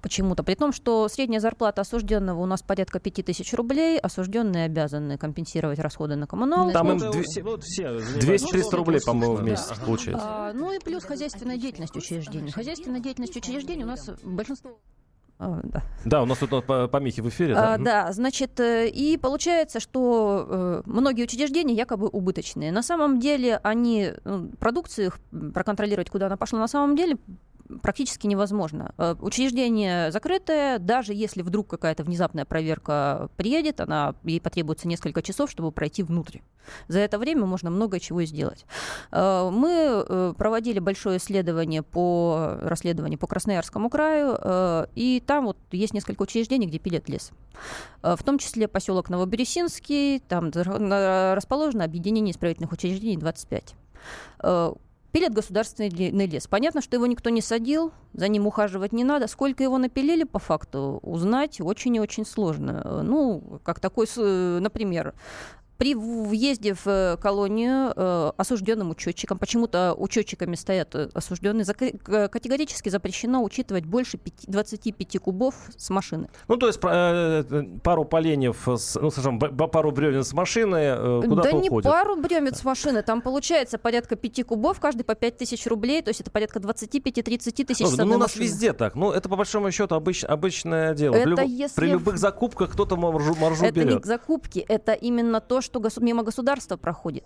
почему-то. 0.00 0.42
При 0.42 0.54
том, 0.54 0.72
что 0.72 1.08
средняя 1.08 1.40
зарплата 1.40 1.80
осужденного 1.80 2.40
у 2.40 2.46
нас 2.46 2.62
порядка 2.62 3.00
5000 3.00 3.54
рублей, 3.54 3.98
осужденные 3.98 4.66
обязаны 4.66 5.18
компенсировать 5.18 5.78
расходы 5.78 6.16
на 6.16 6.26
коммуналку. 6.26 6.72
Там 6.72 6.92
им 6.92 6.98
200-300 6.98 8.76
рублей, 8.76 9.00
по-моему, 9.04 9.34
в 9.34 9.42
месяц 9.42 9.68
да. 9.68 9.84
получается. 9.84 10.26
А, 10.28 10.52
ну 10.52 10.72
и 10.72 10.78
плюс 10.78 11.04
хозяйственная 11.04 11.56
деятельность 11.56 11.96
учреждений. 11.96 12.50
Хозяйственная 12.50 13.00
деятельность 13.00 13.36
учреждений 13.36 13.84
у 13.84 13.88
нас 13.88 14.10
большинство 14.22 14.78
да. 15.38 15.82
да, 16.04 16.22
у 16.22 16.26
нас 16.26 16.38
тут 16.38 16.64
помехи 16.66 17.20
в 17.20 17.28
эфире. 17.28 17.54
Да, 17.54 17.74
а, 17.74 17.78
да 17.78 18.12
значит, 18.12 18.60
э, 18.60 18.88
и 18.88 19.16
получается, 19.16 19.80
что 19.80 20.46
э, 20.48 20.82
многие 20.86 21.24
учреждения 21.24 21.74
якобы 21.74 22.08
убыточные. 22.08 22.70
На 22.72 22.82
самом 22.82 23.18
деле 23.18 23.58
они 23.62 24.12
ну, 24.24 24.50
продукцию 24.60 25.08
их 25.08 25.20
проконтролировать, 25.52 26.10
куда 26.10 26.26
она 26.26 26.36
пошла, 26.36 26.60
на 26.60 26.68
самом 26.68 26.96
деле 26.96 27.16
практически 27.80 28.26
невозможно. 28.26 28.94
Э, 28.98 29.14
учреждение 29.20 30.10
закрытое, 30.10 30.78
даже 30.78 31.14
если 31.14 31.42
вдруг 31.42 31.68
какая-то 31.68 32.04
внезапная 32.04 32.44
проверка 32.44 33.28
приедет, 33.36 33.80
она, 33.80 34.14
ей 34.24 34.40
потребуется 34.40 34.88
несколько 34.88 35.22
часов, 35.22 35.50
чтобы 35.50 35.72
пройти 35.72 36.02
внутрь. 36.02 36.38
За 36.88 37.00
это 37.00 37.18
время 37.18 37.46
можно 37.46 37.70
много 37.70 38.00
чего 38.00 38.22
сделать. 38.24 38.66
Э, 39.10 39.50
мы 39.52 40.04
э, 40.08 40.34
проводили 40.36 40.78
большое 40.78 41.18
исследование 41.18 41.82
по 41.82 42.56
расследованию 42.62 43.18
по 43.18 43.26
Красноярскому 43.26 43.88
краю, 43.90 44.88
и 44.94 45.22
там 45.26 45.46
вот 45.46 45.56
есть 45.70 45.94
несколько 45.94 46.22
учреждений, 46.22 46.66
где 46.66 46.78
пилят 46.78 47.08
лес. 47.08 47.30
В 48.02 48.22
том 48.24 48.38
числе 48.38 48.68
поселок 48.68 49.08
Новобересинский, 49.10 50.20
там 50.20 50.50
расположено 50.50 51.84
объединение 51.84 52.32
исправительных 52.32 52.72
учреждений 52.72 53.16
25 53.16 53.74
Пилят 55.12 55.34
государственный 55.34 55.90
лес. 55.90 56.46
Понятно, 56.46 56.80
что 56.80 56.96
его 56.96 57.06
никто 57.06 57.28
не 57.28 57.42
садил, 57.42 57.92
за 58.14 58.28
ним 58.28 58.46
ухаживать 58.46 58.92
не 58.92 59.04
надо. 59.04 59.26
Сколько 59.28 59.62
его 59.62 59.76
напилили, 59.76 60.24
по 60.24 60.38
факту, 60.38 61.00
узнать 61.02 61.60
очень 61.60 61.94
и 61.96 62.00
очень 62.00 62.24
сложно. 62.24 63.02
Ну, 63.02 63.60
как 63.62 63.78
такой, 63.78 64.06
например, 64.16 65.14
при 65.82 65.96
въезде 65.96 66.74
в 66.74 66.86
э, 66.86 67.16
колонию 67.16 67.92
э, 67.96 68.32
осужденным 68.36 68.90
учетчикам, 68.90 69.36
почему-то 69.36 69.96
учетчиками 69.98 70.54
стоят 70.54 70.94
э, 70.94 71.08
осужденные, 71.12 71.64
категорически 71.64 72.88
запрещено 72.88 73.42
учитывать 73.42 73.84
больше 73.84 74.16
5, 74.16 74.44
25 74.46 75.18
кубов 75.18 75.56
с 75.76 75.90
машины. 75.90 76.28
Ну, 76.46 76.56
то 76.56 76.68
есть 76.68 76.78
пару 76.80 78.04
поленьев, 78.04 78.68
с, 78.68 78.94
ну, 78.94 79.10
скажем, 79.10 79.40
пару 79.40 79.90
бревен 79.90 80.22
с 80.22 80.32
машины 80.32 81.22
куда-то 81.26 81.50
Да 81.50 81.56
уходит. 81.56 81.84
не 81.84 81.90
пару 81.90 82.14
бревен 82.14 82.54
с 82.54 82.62
машины, 82.62 83.02
там 83.02 83.20
получается 83.20 83.76
порядка 83.76 84.14
5 84.14 84.46
кубов, 84.46 84.78
каждый 84.78 85.02
по 85.02 85.16
5 85.16 85.38
тысяч 85.38 85.66
рублей, 85.66 86.00
то 86.02 86.10
есть 86.10 86.20
это 86.20 86.30
порядка 86.30 86.60
25-30 86.60 87.64
тысяч 87.64 87.80
ну, 87.80 88.04
ну, 88.04 88.14
у 88.14 88.18
нас 88.18 88.36
машины. 88.36 88.44
везде 88.44 88.72
так. 88.72 88.94
Ну, 88.94 89.10
это 89.10 89.28
по 89.28 89.34
большому 89.34 89.72
счету 89.72 89.96
обыч, 89.96 90.22
обычное 90.22 90.94
дело. 90.94 91.16
Это 91.16 91.34
при, 91.34 91.48
если... 91.48 91.74
при 91.74 91.86
любых 91.88 92.18
закупках 92.18 92.70
кто-то 92.70 92.94
маржу, 92.94 93.34
маржу 93.34 93.64
это 93.64 93.74
берет. 93.74 93.88
Это 93.88 93.98
не 93.98 94.04
закупки, 94.04 94.64
это 94.68 94.92
именно 94.92 95.40
то, 95.40 95.60
что 95.60 95.71
гос... 95.80 95.98
мимо 95.98 96.22
государства 96.22 96.76
проходит. 96.76 97.24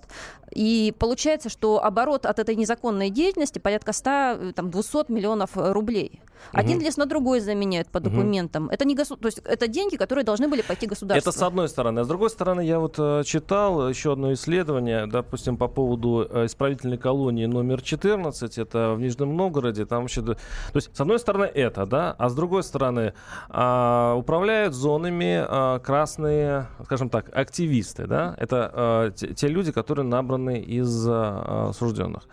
И 0.52 0.94
получается, 0.98 1.48
что 1.48 1.82
оборот 1.82 2.26
от 2.26 2.38
этой 2.38 2.56
незаконной 2.56 3.10
деятельности 3.10 3.58
порядка 3.58 3.92
100, 3.92 4.10
э, 4.10 4.52
там, 4.54 4.70
200 4.70 5.10
миллионов 5.10 5.50
рублей. 5.54 6.20
Угу. 6.52 6.60
Один 6.60 6.80
лес 6.80 6.96
на 6.96 7.06
другой 7.06 7.40
заменяют 7.40 7.88
по 7.88 8.00
документам. 8.00 8.64
Угу. 8.64 8.72
Это 8.72 8.84
не 8.84 8.94
госу... 8.94 9.16
То 9.16 9.26
есть 9.26 9.38
это 9.44 9.68
деньги, 9.68 9.96
которые 9.96 10.24
должны 10.24 10.48
были 10.48 10.62
пойти 10.62 10.86
государству. 10.86 11.30
Это 11.30 11.36
с 11.36 11.42
одной 11.42 11.68
стороны. 11.68 12.00
А 12.00 12.04
с 12.04 12.08
другой 12.08 12.30
стороны, 12.30 12.60
я 12.60 12.78
вот 12.78 12.96
э, 12.98 13.22
читал 13.24 13.88
еще 13.88 14.12
одно 14.12 14.32
исследование, 14.32 15.06
допустим, 15.06 15.56
по 15.56 15.68
поводу 15.68 16.26
э, 16.28 16.46
исправительной 16.46 16.98
колонии 16.98 17.46
номер 17.46 17.82
14, 17.82 18.58
это 18.58 18.94
в 18.94 19.00
Нижнем 19.00 19.36
Новгороде. 19.36 19.86
Там 19.86 20.02
вообще... 20.02 20.22
То 20.22 20.36
есть, 20.74 20.96
с 20.96 21.00
одной 21.00 21.18
стороны, 21.18 21.44
это, 21.44 21.86
да, 21.86 22.14
а 22.18 22.28
с 22.28 22.34
другой 22.34 22.62
стороны, 22.62 23.14
э, 23.48 24.14
управляют 24.16 24.74
зонами 24.74 25.44
э, 25.46 25.80
красные, 25.80 26.66
скажем 26.84 27.10
так, 27.10 27.34
активисты, 27.36 28.06
да, 28.06 28.25
это 28.36 28.70
э, 28.72 29.12
те, 29.14 29.34
те 29.34 29.48
люди, 29.48 29.72
которые 29.72 30.04
набраны 30.04 30.60
из 30.60 31.08
э, 31.08 31.68
осужденных. 31.70 32.24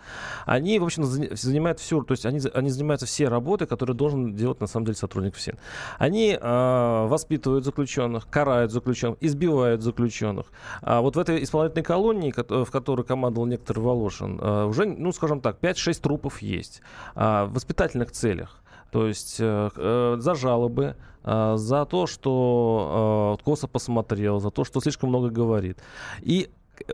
Они, 0.46 0.78
в 0.78 0.84
общем, 0.84 1.04
занимают 1.04 1.80
все, 1.80 2.02
то 2.02 2.12
есть 2.12 2.26
они, 2.26 2.40
они 2.54 2.70
занимаются 2.70 3.06
все 3.06 3.28
работы, 3.28 3.66
которые 3.66 3.96
должен 3.96 4.34
делать 4.34 4.60
на 4.60 4.66
самом 4.66 4.86
деле 4.86 4.96
сотрудник 4.96 5.34
ФСИН. 5.34 5.56
Они 5.98 6.38
э, 6.40 7.06
воспитывают 7.06 7.64
заключенных, 7.64 8.28
карают 8.28 8.72
заключенных, 8.72 9.18
избивают 9.20 9.82
заключенных. 9.82 10.46
А 10.82 11.00
вот 11.00 11.16
в 11.16 11.18
этой 11.18 11.42
исполнительной 11.42 11.84
колонии, 11.84 12.32
в 12.36 12.70
которой 12.70 13.04
командовал 13.04 13.46
некоторый 13.46 13.80
Волошин, 13.80 14.38
э, 14.40 14.64
уже, 14.64 14.84
ну, 14.86 15.12
скажем 15.12 15.40
так, 15.40 15.58
5-6 15.60 16.00
трупов 16.00 16.42
есть 16.42 16.82
э, 17.14 17.44
в 17.44 17.54
воспитательных 17.54 18.10
целях. 18.10 18.60
То 18.94 19.08
есть 19.08 19.38
э, 19.40 19.70
э, 19.74 20.16
за 20.20 20.34
жалобы, 20.36 20.94
э, 21.24 21.54
за 21.56 21.84
то, 21.84 22.06
что 22.06 23.36
э, 23.40 23.44
косо 23.44 23.66
посмотрел, 23.66 24.38
за 24.38 24.52
то, 24.52 24.62
что 24.62 24.80
слишком 24.80 25.08
много 25.08 25.30
говорит. 25.30 25.80
И 26.20 26.48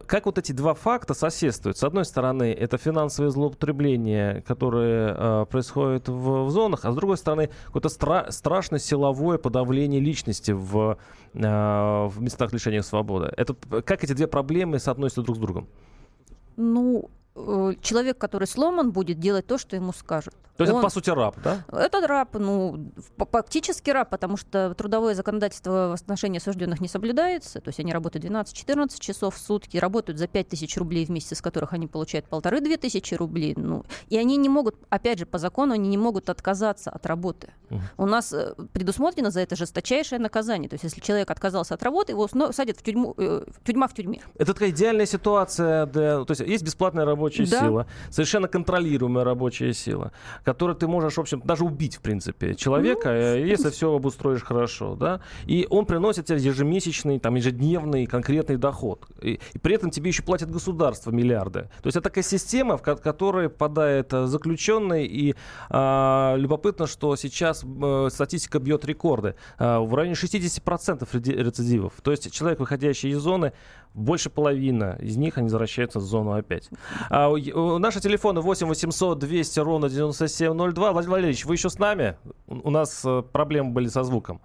как 0.07 0.25
вот 0.25 0.39
эти 0.39 0.53
два 0.53 0.73
факта 0.73 1.13
соседствуют? 1.13 1.77
С 1.77 1.85
одной 1.85 2.07
стороны, 2.07 2.55
это 2.55 2.79
финансовые 2.79 3.31
злоупотребления, 3.31 4.41
которые 4.49 5.15
э, 5.15 5.47
происходят 5.51 6.09
в, 6.09 6.45
в 6.47 6.51
зонах, 6.51 6.87
а 6.87 6.93
с 6.93 6.95
другой 6.95 7.19
стороны, 7.19 7.51
какое-то 7.67 7.89
стра- 7.89 8.31
страшное 8.31 8.79
силовое 8.79 9.37
подавление 9.37 10.01
личности 10.01 10.53
в, 10.53 10.97
э, 11.35 11.39
в 11.39 12.15
местах 12.19 12.55
лишения 12.55 12.81
свободы. 12.81 13.31
Это, 13.37 13.55
как 13.83 14.05
эти 14.05 14.15
две 14.15 14.27
проблемы 14.27 14.79
соотносятся 14.79 15.21
друг 15.21 15.37
с 15.37 15.39
другом? 15.39 15.69
Ну, 16.57 17.11
человек, 17.81 18.19
который 18.19 18.47
сломан, 18.47 18.91
будет 18.93 19.19
делать 19.19 19.47
то, 19.47 19.59
что 19.59 19.77
ему 19.77 19.93
скажут. 19.93 20.35
То 20.57 20.65
есть 20.65 20.73
Он- 20.75 20.81
это, 20.81 20.87
по 20.89 20.91
сути, 20.93 21.09
раб, 21.09 21.37
да? 21.43 21.65
Это 21.73 22.07
раб, 22.07 22.35
ну, 22.35 22.93
фактически 23.31 23.89
раб, 23.91 24.11
потому 24.11 24.37
что 24.37 24.75
трудовое 24.75 25.15
законодательство 25.15 25.89
в 25.89 25.93
отношении 25.95 26.39
осужденных 26.39 26.81
не 26.81 26.89
соблюдается. 26.89 27.61
То 27.61 27.69
есть 27.69 27.81
они 27.81 27.93
работают 27.93 28.25
12-14 28.27 29.01
часов 29.01 29.37
в 29.37 29.39
сутки, 29.39 29.79
работают 29.79 30.19
за 30.19 30.27
5 30.27 30.49
тысяч 30.49 30.77
рублей 30.77 31.07
в 31.07 31.09
месяц, 31.11 31.33
из 31.33 31.41
которых 31.41 31.73
они 31.73 31.87
получают 31.87 32.27
полторы-две 32.27 32.77
тысячи 32.77 33.15
рублей. 33.15 33.55
Ну, 33.57 33.85
и 34.09 34.19
они 34.19 34.37
не 34.37 34.49
могут, 34.49 34.77
опять 34.91 35.19
же, 35.19 35.25
по 35.27 35.39
закону, 35.39 35.73
они 35.75 35.89
не 35.89 35.99
могут 35.99 36.29
отказаться 36.29 36.91
от 36.91 37.07
работы. 37.07 37.53
У 37.97 38.05
нас 38.07 38.33
э, 38.33 38.55
предусмотрено 38.73 39.31
за 39.31 39.41
это 39.41 39.55
жесточайшее 39.57 40.19
наказание. 40.19 40.69
То 40.69 40.75
есть 40.75 40.83
если 40.85 41.01
человек 41.01 41.31
отказался 41.31 41.75
от 41.75 41.83
работы, 41.85 42.13
его 42.13 42.29
садят 42.53 42.77
в 42.77 42.83
тюрьму, 42.83 43.15
э, 43.17 43.45
тюрьма 43.65 43.87
в 43.87 43.95
тюрьме. 43.95 44.21
Это 44.35 44.53
такая 44.55 44.71
идеальная 44.71 45.07
ситуация, 45.07 45.87
для- 45.87 46.25
то 46.25 46.31
есть 46.33 46.41
есть 46.41 46.65
бесплатная 46.65 47.05
рабочая 47.31 47.51
Да. 47.51 47.61
сила, 47.61 47.87
совершенно 48.11 48.49
контролируемая 48.49 49.25
рабочая 49.25 49.73
сила, 49.73 50.13
которую 50.45 50.77
ты 50.77 50.87
можешь, 50.87 51.15
в 51.15 51.21
общем, 51.21 51.41
даже 51.45 51.65
убить, 51.65 51.97
в 51.97 52.01
принципе, 52.01 52.55
человека, 52.55 53.09
э, 53.11 53.47
если 53.47 53.71
все 53.71 53.95
обустроишь 53.95 54.43
хорошо, 54.43 54.97
да, 54.97 55.21
и 55.47 55.67
он 55.71 55.87
приносит 55.87 56.27
тебе 56.27 56.39
ежемесячный, 56.39 57.19
там, 57.19 57.37
ежедневный 57.37 58.07
конкретный 58.07 58.57
доход, 58.57 59.07
и, 59.23 59.41
и 59.55 59.59
при 59.59 59.75
этом 59.75 59.91
тебе 59.91 60.09
еще 60.09 60.23
платит 60.23 60.51
государство 60.51 61.11
миллиарды. 61.11 61.63
То 61.83 61.87
есть 61.87 61.97
это 61.97 62.05
такая 62.11 62.25
система, 62.25 62.77
в 62.77 62.83
ко- 62.83 62.97
которой 62.97 63.49
попадает 63.49 64.13
э, 64.13 64.27
заключенный, 64.27 65.07
и 65.07 65.35
а, 65.69 66.35
любопытно, 66.37 66.87
что 66.87 67.17
сейчас 67.17 67.65
э, 67.65 68.09
статистика 68.11 68.59
бьет 68.59 68.85
рекорды. 68.85 69.35
А, 69.59 69.81
в 69.81 69.95
районе 69.95 70.15
60% 70.15 71.07
реди- 71.13 71.37
рецидивов. 71.37 71.93
То 72.03 72.11
есть 72.11 72.33
человек, 72.33 72.61
выходящий 72.61 73.11
из 73.11 73.19
зоны, 73.19 73.53
больше 73.95 74.31
половины 74.31 74.97
из 75.01 75.17
них 75.17 75.37
они 75.37 75.45
возвращаются 75.45 75.99
в 75.99 76.03
зону 76.03 76.33
опять. 76.33 76.71
А, 77.11 77.31
наши 77.79 78.01
телефоны 78.01 78.41
8 78.41 78.67
800 78.67 79.19
200 79.19 79.61
ровно 79.61 79.91
9702. 79.91 80.93
Владимир 80.93 81.13
Валерьевич, 81.13 81.45
вы 81.45 81.55
еще 81.55 81.69
с 81.69 81.79
нами? 81.79 82.17
У 82.47 82.71
у 82.71 82.73
нас 82.73 83.03
э, 83.05 83.23
проблемы 83.33 83.73
были 83.73 83.89
со 83.89 84.05
звуком. 84.05 84.41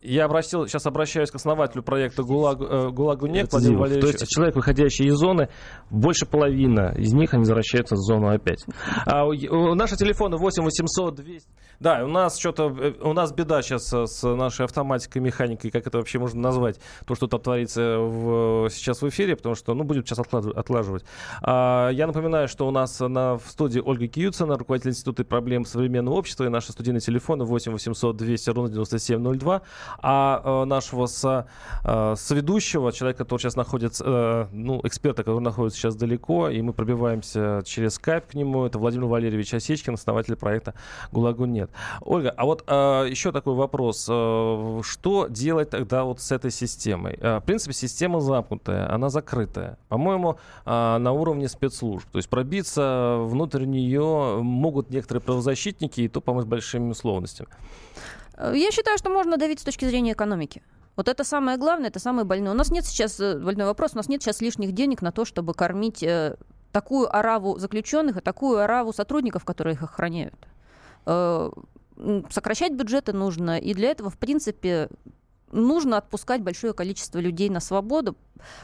Я 0.00 0.26
обратил, 0.26 0.66
сейчас 0.66 0.86
обращаюсь 0.86 1.30
к 1.30 1.34
основателю 1.34 1.82
проекта 1.82 2.22
ГУЛАГ, 2.22 2.60
э, 2.60 2.88
ГУЛАГу 2.90 3.26
НЕК, 3.26 3.50
Владимир. 3.50 3.78
Валерьевич. 3.78 4.16
То 4.16 4.20
есть 4.22 4.32
человек, 4.32 4.54
выходящий 4.54 5.06
из 5.06 5.14
зоны, 5.14 5.48
больше 5.90 6.24
половины 6.24 6.94
из 6.98 7.12
них 7.12 7.34
они 7.34 7.40
возвращаются 7.40 7.94
в 7.96 7.98
зону 7.98 8.28
опять. 8.28 8.64
А, 9.06 9.24
у- 9.26 9.30
у- 9.32 9.74
наши 9.74 9.96
телефоны 9.96 10.36
8 10.36 10.62
800 10.62 11.16
200. 11.16 11.48
Да, 11.80 12.04
у 12.04 12.08
нас 12.08 12.38
что-то, 12.38 12.68
э, 12.68 12.92
у 13.02 13.12
нас 13.12 13.32
беда 13.32 13.60
сейчас 13.62 13.92
с, 13.92 14.22
нашей 14.28 14.66
автоматикой, 14.66 15.20
механикой, 15.20 15.70
как 15.70 15.86
это 15.86 15.98
вообще 15.98 16.18
можно 16.18 16.40
назвать, 16.40 16.78
то, 17.06 17.14
что 17.14 17.26
там 17.26 17.40
творится 17.40 17.98
в, 17.98 18.68
сейчас 18.70 19.02
в 19.02 19.08
эфире, 19.08 19.34
потому 19.36 19.54
что, 19.56 19.74
ну, 19.74 19.84
будем 19.84 20.04
сейчас 20.04 20.20
отлаживать. 20.20 21.04
А, 21.42 21.88
я 21.90 22.06
напоминаю, 22.06 22.46
что 22.48 22.66
у 22.68 22.70
нас 22.70 23.00
на, 23.00 23.36
в 23.36 23.42
студии 23.48 23.80
Ольга 23.80 24.06
Кьюцена, 24.06 24.56
руководитель 24.58 24.90
Института 24.90 25.24
проблем 25.24 25.64
современного 25.64 26.14
общества, 26.14 26.44
и 26.44 26.48
наши 26.48 26.72
студийные 26.72 27.00
телефоны 27.00 27.44
8 27.44 27.72
800 27.72 28.16
200 28.16 28.50
ровно 28.50 28.70
9702. 28.70 29.62
А 29.98 30.42
э, 30.44 30.64
нашего 30.66 31.06
со, 31.06 31.46
э, 31.84 32.14
соведущего, 32.16 32.92
человека, 32.92 33.24
который 33.24 33.40
сейчас 33.40 33.56
находится, 33.56 34.04
э, 34.06 34.46
ну, 34.52 34.80
эксперта, 34.84 35.22
который 35.22 35.40
находится 35.40 35.78
сейчас 35.78 35.96
далеко, 35.96 36.48
и 36.48 36.60
мы 36.62 36.72
пробиваемся 36.72 37.62
через 37.64 37.94
скайп 37.94 38.26
к 38.26 38.34
нему, 38.34 38.64
это 38.64 38.78
Владимир 38.78 39.06
Валерьевич 39.06 39.54
Осечкин, 39.54 39.94
основатель 39.94 40.36
проекта 40.36 40.74
«ГУЛАГу 41.12 41.44
нет». 41.46 41.70
Ольга, 42.00 42.34
а 42.36 42.44
вот 42.44 42.62
еще 42.68 43.32
такой 43.32 43.54
вопрос. 43.54 44.04
Что 44.04 45.26
делать 45.28 45.70
тогда 45.70 46.04
вот 46.04 46.20
с 46.20 46.32
этой 46.32 46.50
системой? 46.50 47.16
В 47.20 47.42
принципе, 47.46 47.72
система 47.72 48.20
замкнутая, 48.20 48.92
она 48.92 49.08
закрытая. 49.08 49.78
По-моему, 49.88 50.38
на 50.64 51.12
уровне 51.12 51.48
спецслужб. 51.48 52.08
То 52.10 52.18
есть 52.18 52.28
пробиться 52.28 53.18
внутрь 53.20 53.64
нее 53.64 54.40
могут 54.42 54.90
некоторые 54.90 55.22
правозащитники, 55.22 56.00
и 56.02 56.08
то, 56.08 56.20
по-моему, 56.20 56.46
с 56.46 56.48
большими 56.48 56.90
условностями. 56.90 57.48
Э, 58.38 58.52
Я 58.56 58.70
считаю, 58.70 58.96
что 58.98 59.10
можно 59.10 59.36
давить 59.36 59.60
с 59.60 59.64
точки 59.64 59.84
зрения 59.84 60.12
экономики. 60.12 60.62
Вот 60.96 61.08
это 61.08 61.24
самое 61.24 61.58
главное, 61.58 61.88
это 61.88 61.98
самое 61.98 62.24
больное. 62.24 62.52
У 62.52 62.56
нас 62.56 62.70
нет 62.70 62.84
сейчас, 62.84 63.20
э, 63.20 63.38
больной 63.38 63.66
вопрос, 63.66 63.92
у 63.94 63.96
нас 63.96 64.08
нет 64.08 64.22
сейчас 64.22 64.40
лишних 64.40 64.72
денег 64.72 65.02
на 65.02 65.12
то, 65.12 65.24
чтобы 65.24 65.54
кормить 65.54 66.02
э, 66.02 66.36
такую 66.72 67.14
ораву 67.14 67.58
заключенных 67.58 68.16
и 68.16 68.20
такую 68.20 68.58
ораву 68.58 68.92
сотрудников, 68.92 69.44
которые 69.44 69.74
их 69.74 69.82
охраняют. 69.82 70.34
Сокращать 72.30 72.74
бюджеты 72.74 73.12
нужно, 73.12 73.58
и 73.58 73.74
для 73.74 73.90
этого, 73.90 74.10
в 74.10 74.18
принципе, 74.18 74.88
нужно 75.50 75.96
отпускать 75.96 76.42
большое 76.42 76.74
количество 76.74 77.18
людей 77.18 77.48
на 77.48 77.60
свободу. 77.60 78.14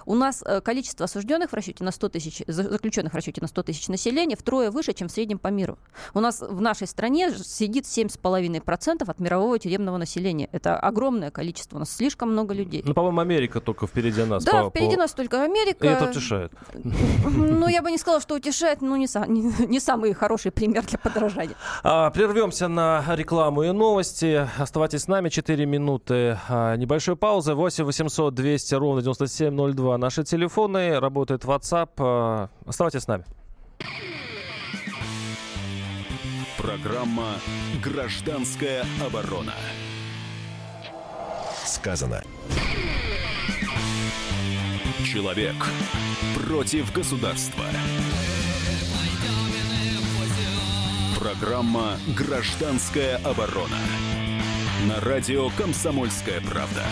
У 0.06 0.14
нас 0.14 0.42
э, 0.46 0.60
количество 0.60 1.04
осужденных 1.04 1.50
в 1.50 1.54
расчете 1.54 1.84
на 1.84 1.90
100 1.92 2.08
тысяч, 2.10 2.42
за- 2.46 2.68
заключенных 2.70 3.12
в 3.12 3.16
расчете 3.16 3.40
на 3.40 3.48
100 3.48 3.62
тысяч 3.62 3.88
населения 3.88 4.36
втрое 4.36 4.70
выше, 4.70 4.92
чем 4.92 5.08
в 5.08 5.12
среднем 5.12 5.38
по 5.38 5.48
миру. 5.48 5.78
У 6.14 6.20
нас 6.20 6.40
в 6.40 6.60
нашей 6.60 6.86
стране 6.86 7.30
сидит 7.32 7.84
7,5% 7.84 9.04
от 9.08 9.18
мирового 9.20 9.58
тюремного 9.58 9.96
населения. 9.96 10.48
Это 10.52 10.78
огромное 10.78 11.30
количество. 11.30 11.76
У 11.76 11.80
нас 11.80 11.90
слишком 11.94 12.30
много 12.32 12.54
людей. 12.54 12.82
Ну, 12.86 12.94
по-моему, 12.94 13.20
Америка 13.20 13.60
только 13.60 13.86
впереди 13.86 14.22
нас. 14.24 14.44
Да, 14.44 14.64
по- 14.64 14.70
впереди 14.70 14.94
по- 14.96 15.02
нас 15.02 15.12
только 15.12 15.42
Америка. 15.42 15.86
И 15.86 15.88
это 15.88 16.10
утешает. 16.10 16.52
Ну, 17.24 17.68
я 17.68 17.82
бы 17.82 17.90
не 17.90 17.98
сказала, 17.98 18.20
что 18.20 18.34
утешает, 18.34 18.82
но 18.82 18.96
не, 18.96 19.06
са- 19.06 19.26
не, 19.28 19.66
не 19.66 19.80
самый 19.80 20.12
хороший 20.12 20.50
пример 20.52 20.84
для 20.84 20.98
подражания. 20.98 21.54
А, 21.82 22.10
прервемся 22.10 22.68
на 22.68 23.04
рекламу 23.16 23.62
и 23.62 23.70
новости. 23.72 24.48
Оставайтесь 24.58 25.02
с 25.02 25.08
нами 25.08 25.28
4 25.28 25.64
минуты 25.66 26.38
а, 26.48 26.76
небольшой 26.76 27.16
паузы. 27.16 27.54
8 27.54 27.84
800 27.84 28.34
200 28.34 28.74
ровно 28.74 29.00
9702. 29.72 29.98
Наши 29.98 30.24
телефоны. 30.24 31.00
Работает 31.00 31.44
WhatsApp. 31.44 31.90
А, 31.98 32.48
Оставайтесь 32.66 33.02
с 33.02 33.08
нами. 33.08 33.24
Программа 36.58 37.34
«Гражданская 37.82 38.84
оборона». 39.04 39.52
Сказано. 41.64 42.22
Человек 45.04 45.54
против 46.34 46.92
государства. 46.92 47.64
Программа 51.18 51.98
«Гражданская 52.16 53.16
оборона». 53.18 53.78
На 54.88 55.00
радио 55.00 55.50
«Комсомольская 55.56 56.40
правда». 56.40 56.82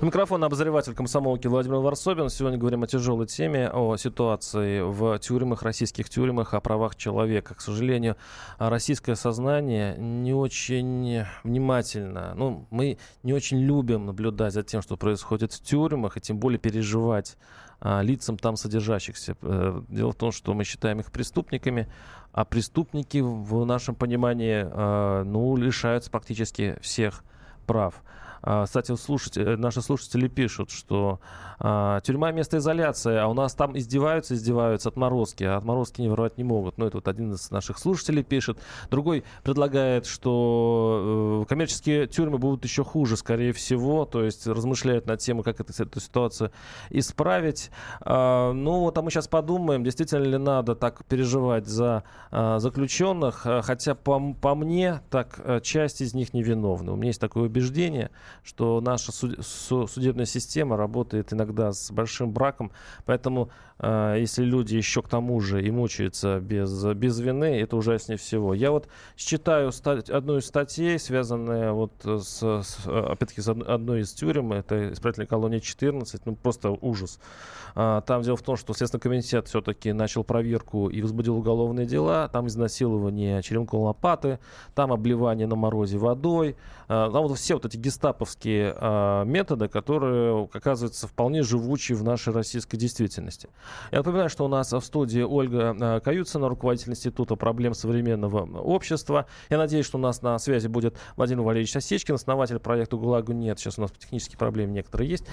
У 0.00 0.04
микрофона 0.04 0.46
обозреватель 0.46 0.94
комсомолки 0.94 1.46
Владимир 1.46 1.78
Варсобин. 1.78 2.28
Сегодня 2.28 2.58
говорим 2.58 2.82
о 2.82 2.86
тяжелой 2.86 3.26
теме, 3.26 3.70
о 3.70 3.96
ситуации 3.96 4.80
в 4.80 5.18
тюрьмах, 5.18 5.62
российских 5.62 6.10
тюрьмах, 6.10 6.54
о 6.54 6.60
правах 6.60 6.96
человека. 6.96 7.54
К 7.54 7.60
сожалению, 7.60 8.16
российское 8.58 9.16
сознание 9.16 9.96
не 9.96 10.34
очень 10.34 11.24
внимательно. 11.44 12.34
Ну, 12.34 12.66
мы 12.70 12.98
не 13.22 13.32
очень 13.32 13.60
любим 13.60 14.06
наблюдать 14.06 14.52
за 14.52 14.62
тем, 14.62 14.82
что 14.82 14.96
происходит 14.96 15.52
в 15.52 15.62
тюрьмах, 15.62 16.16
и 16.16 16.20
тем 16.20 16.38
более 16.38 16.58
переживать 16.58 17.36
а, 17.80 18.02
лицам 18.02 18.36
там 18.38 18.56
содержащихся. 18.56 19.36
Э, 19.42 19.82
Дело 19.88 20.12
в 20.12 20.16
том, 20.16 20.32
что 20.32 20.52
мы 20.54 20.64
считаем 20.64 21.00
их 21.00 21.12
преступниками, 21.12 21.88
а 22.32 22.44
преступники 22.44 23.18
в 23.18 23.64
нашем 23.64 23.94
понимании 23.94 24.66
э, 24.66 25.22
ну, 25.24 25.56
лишаются 25.56 26.10
практически 26.10 26.76
всех 26.80 27.24
прав. 27.66 28.02
А, 28.42 28.64
Кстати, 28.64 28.94
слушатели, 28.96 29.56
наши 29.56 29.82
слушатели 29.82 30.28
пишут, 30.28 30.70
что 30.70 31.20
а, 31.58 32.00
тюрьма 32.00 32.32
место 32.32 32.58
изоляции, 32.58 33.16
а 33.16 33.28
у 33.28 33.34
нас 33.34 33.54
там 33.54 33.76
издеваются, 33.76 34.34
издеваются 34.34 34.90
отморозки, 34.90 35.44
а 35.44 35.56
отморозки 35.56 36.00
не 36.00 36.08
воровать 36.08 36.36
не 36.38 36.44
могут. 36.44 36.78
Ну, 36.78 36.86
это 36.86 36.98
вот 36.98 37.08
один 37.08 37.32
из 37.32 37.50
наших 37.50 37.78
слушателей 37.78 38.22
пишет. 38.22 38.58
Другой 38.90 39.24
предлагает, 39.42 40.06
что 40.06 41.42
э, 41.42 41.48
коммерческие 41.48 42.06
тюрьмы 42.06 42.38
будут 42.38 42.64
еще 42.64 42.84
хуже, 42.84 43.16
скорее 43.16 43.52
всего, 43.52 44.04
то 44.04 44.22
есть 44.22 44.46
размышляет 44.46 45.06
над 45.06 45.20
тем, 45.20 45.42
как 45.42 45.60
это, 45.60 45.72
эту 45.82 46.00
ситуацию 46.00 46.50
исправить. 46.90 47.70
А, 48.00 48.52
ну, 48.52 48.80
вот, 48.80 48.98
а 48.98 49.02
мы 49.02 49.10
сейчас 49.10 49.28
подумаем, 49.28 49.82
действительно 49.82 50.24
ли 50.24 50.38
надо 50.38 50.74
так 50.74 51.04
переживать 51.06 51.66
за 51.66 52.04
заключенных, 52.30 53.46
А, 53.46 53.62
хотя 53.62 53.94
по, 53.94 54.34
по 54.34 54.54
мне, 54.54 55.00
так 55.10 55.40
часть 55.62 56.00
из 56.00 56.14
них 56.14 56.34
невиновны. 56.34 56.92
У 56.92 56.96
меня 56.96 57.08
есть 57.08 57.20
такое 57.20 57.44
убеждение. 57.44 58.10
Что 58.42 58.80
наша 58.80 59.12
судебная 59.12 60.26
система 60.26 60.76
работает 60.76 61.32
иногда 61.32 61.72
с 61.72 61.90
большим 61.90 62.32
браком, 62.32 62.72
поэтому 63.04 63.50
э, 63.78 64.16
если 64.18 64.44
люди 64.44 64.76
еще 64.76 65.02
к 65.02 65.08
тому 65.08 65.40
же 65.40 65.64
и 65.64 65.70
мучаются 65.70 66.40
без, 66.40 66.84
без 66.94 67.18
вины, 67.20 67.60
это 67.60 67.76
ужаснее 67.76 68.18
всего. 68.18 68.54
Я 68.54 68.70
вот 68.70 68.88
читаю 69.16 69.72
стать, 69.72 70.10
одну 70.10 70.38
из 70.38 70.46
статей, 70.46 70.98
связанную 70.98 71.74
вот 71.74 71.92
с, 72.04 72.42
с 72.42 72.86
опять-таки, 72.86 73.40
с 73.40 73.48
одной 73.48 74.00
из 74.00 74.12
тюрем, 74.12 74.52
это 74.52 74.92
исправительная 74.92 75.26
колония 75.26 75.60
14, 75.60 76.26
ну 76.26 76.36
просто 76.36 76.70
ужас. 76.70 77.18
А, 77.78 78.00
там 78.00 78.22
дело 78.22 78.38
в 78.38 78.42
том, 78.42 78.56
что 78.56 78.72
Следственный 78.72 79.02
комитет 79.02 79.48
все-таки 79.48 79.92
начал 79.92 80.24
проверку 80.24 80.88
и 80.88 81.02
возбудил 81.02 81.36
уголовные 81.36 81.86
дела. 81.86 82.26
Там 82.28 82.46
изнасилование 82.46 83.42
черенком 83.42 83.82
лопаты, 83.82 84.38
там 84.74 84.92
обливание 84.92 85.46
на 85.46 85.56
морозе 85.56 85.98
водой. 85.98 86.56
А, 86.88 87.10
там 87.10 87.26
вот 87.26 87.36
все 87.36 87.54
вот 87.54 87.66
эти 87.66 87.76
гестаповские 88.16 88.74
а, 88.76 89.24
методы, 89.24 89.68
которые 89.68 90.48
оказываются 90.52 91.06
вполне 91.06 91.42
живучие 91.42 91.96
в 91.96 92.02
нашей 92.02 92.32
российской 92.32 92.76
действительности. 92.76 93.48
Я 93.92 93.98
напоминаю, 93.98 94.28
что 94.28 94.44
у 94.44 94.48
нас 94.48 94.72
в 94.72 94.80
студии 94.80 95.20
Ольга 95.20 96.00
Каюцина, 96.00 96.48
руководитель 96.48 96.92
Института 96.92 97.36
проблем 97.36 97.74
современного 97.74 98.60
общества. 98.60 99.26
Я 99.50 99.58
надеюсь, 99.58 99.86
что 99.86 99.98
у 99.98 100.00
нас 100.00 100.22
на 100.22 100.38
связи 100.38 100.68
будет 100.68 100.96
Владимир 101.16 101.42
Валерьевич 101.42 101.76
Осечкин, 101.76 102.14
основатель 102.14 102.58
проекта 102.58 102.96
«ГУЛАГу 102.96 103.32
нет». 103.32 103.58
Сейчас 103.58 103.78
у 103.78 103.82
нас 103.82 103.90
технические 103.92 104.38
проблемы 104.38 104.72
некоторые 104.72 105.10
есть. 105.10 105.24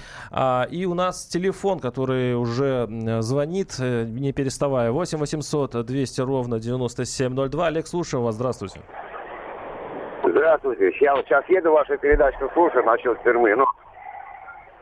И 0.70 0.86
у 0.86 0.94
нас 0.94 1.26
телефон, 1.26 1.78
который 1.80 2.34
уже 2.34 2.88
звонит, 3.20 3.76
э, 3.78 4.04
не 4.04 4.32
переставая. 4.32 4.90
8 4.90 5.18
800 5.18 5.84
200 5.84 6.20
ровно 6.20 6.58
9702. 6.58 7.66
Олег, 7.66 7.86
слушаю 7.86 8.22
вас. 8.22 8.34
Здравствуйте. 8.34 8.74
Здравствуйте. 8.74 9.13
Я 10.34 11.14
вот 11.14 11.26
сейчас 11.26 11.44
еду 11.48 11.72
вашу 11.72 11.96
передачу, 11.98 12.50
слушаю 12.52 12.84
насчет 12.84 13.22
тюрьмы. 13.22 13.54
Ну, 13.54 13.66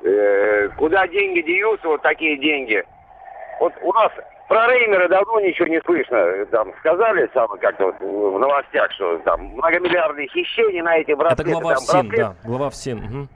э, 0.03 0.69
куда 0.79 1.07
деньги 1.09 1.43
деются, 1.43 1.89
вот 1.89 2.03
такие 2.03 2.39
деньги? 2.39 2.83
Вот 3.61 3.73
у 3.83 3.93
нас 3.93 4.11
про 4.49 4.67
Реймера 4.69 5.09
давно 5.09 5.41
ничего 5.41 5.69
не 5.69 5.81
слышно. 5.83 6.47
Там 6.47 6.73
сказали 6.81 7.31
самое 7.35 7.61
как-то 7.61 7.87
вот 7.87 8.01
в 8.01 8.39
новостях, 8.39 8.91
что 8.93 9.19
там 9.19 9.41
многомиллиардные 9.47 10.29
хищения 10.29 10.83
на 10.83 10.97
эти 10.99 11.13
браслеты. 11.13 11.43
Это 11.43 11.51
глава 11.51 11.75
там, 11.75 11.85
ФСИН, 11.85 12.09
браслет... 12.09 12.21
да, 12.21 12.49
глава 12.49 12.71
ФСИН. 12.71 12.99
Угу. 12.99 13.29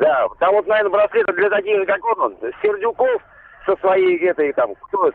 Да, 0.00 0.28
там 0.40 0.54
вот, 0.54 0.66
наверное, 0.66 0.90
браслеты 0.90 1.32
для 1.32 1.50
таких, 1.50 1.86
как 1.86 2.04
он, 2.18 2.36
Сердюков 2.62 3.22
со 3.66 3.76
своей 3.76 4.18
этой 4.26 4.52
там, 4.52 4.74
кто 4.74 5.10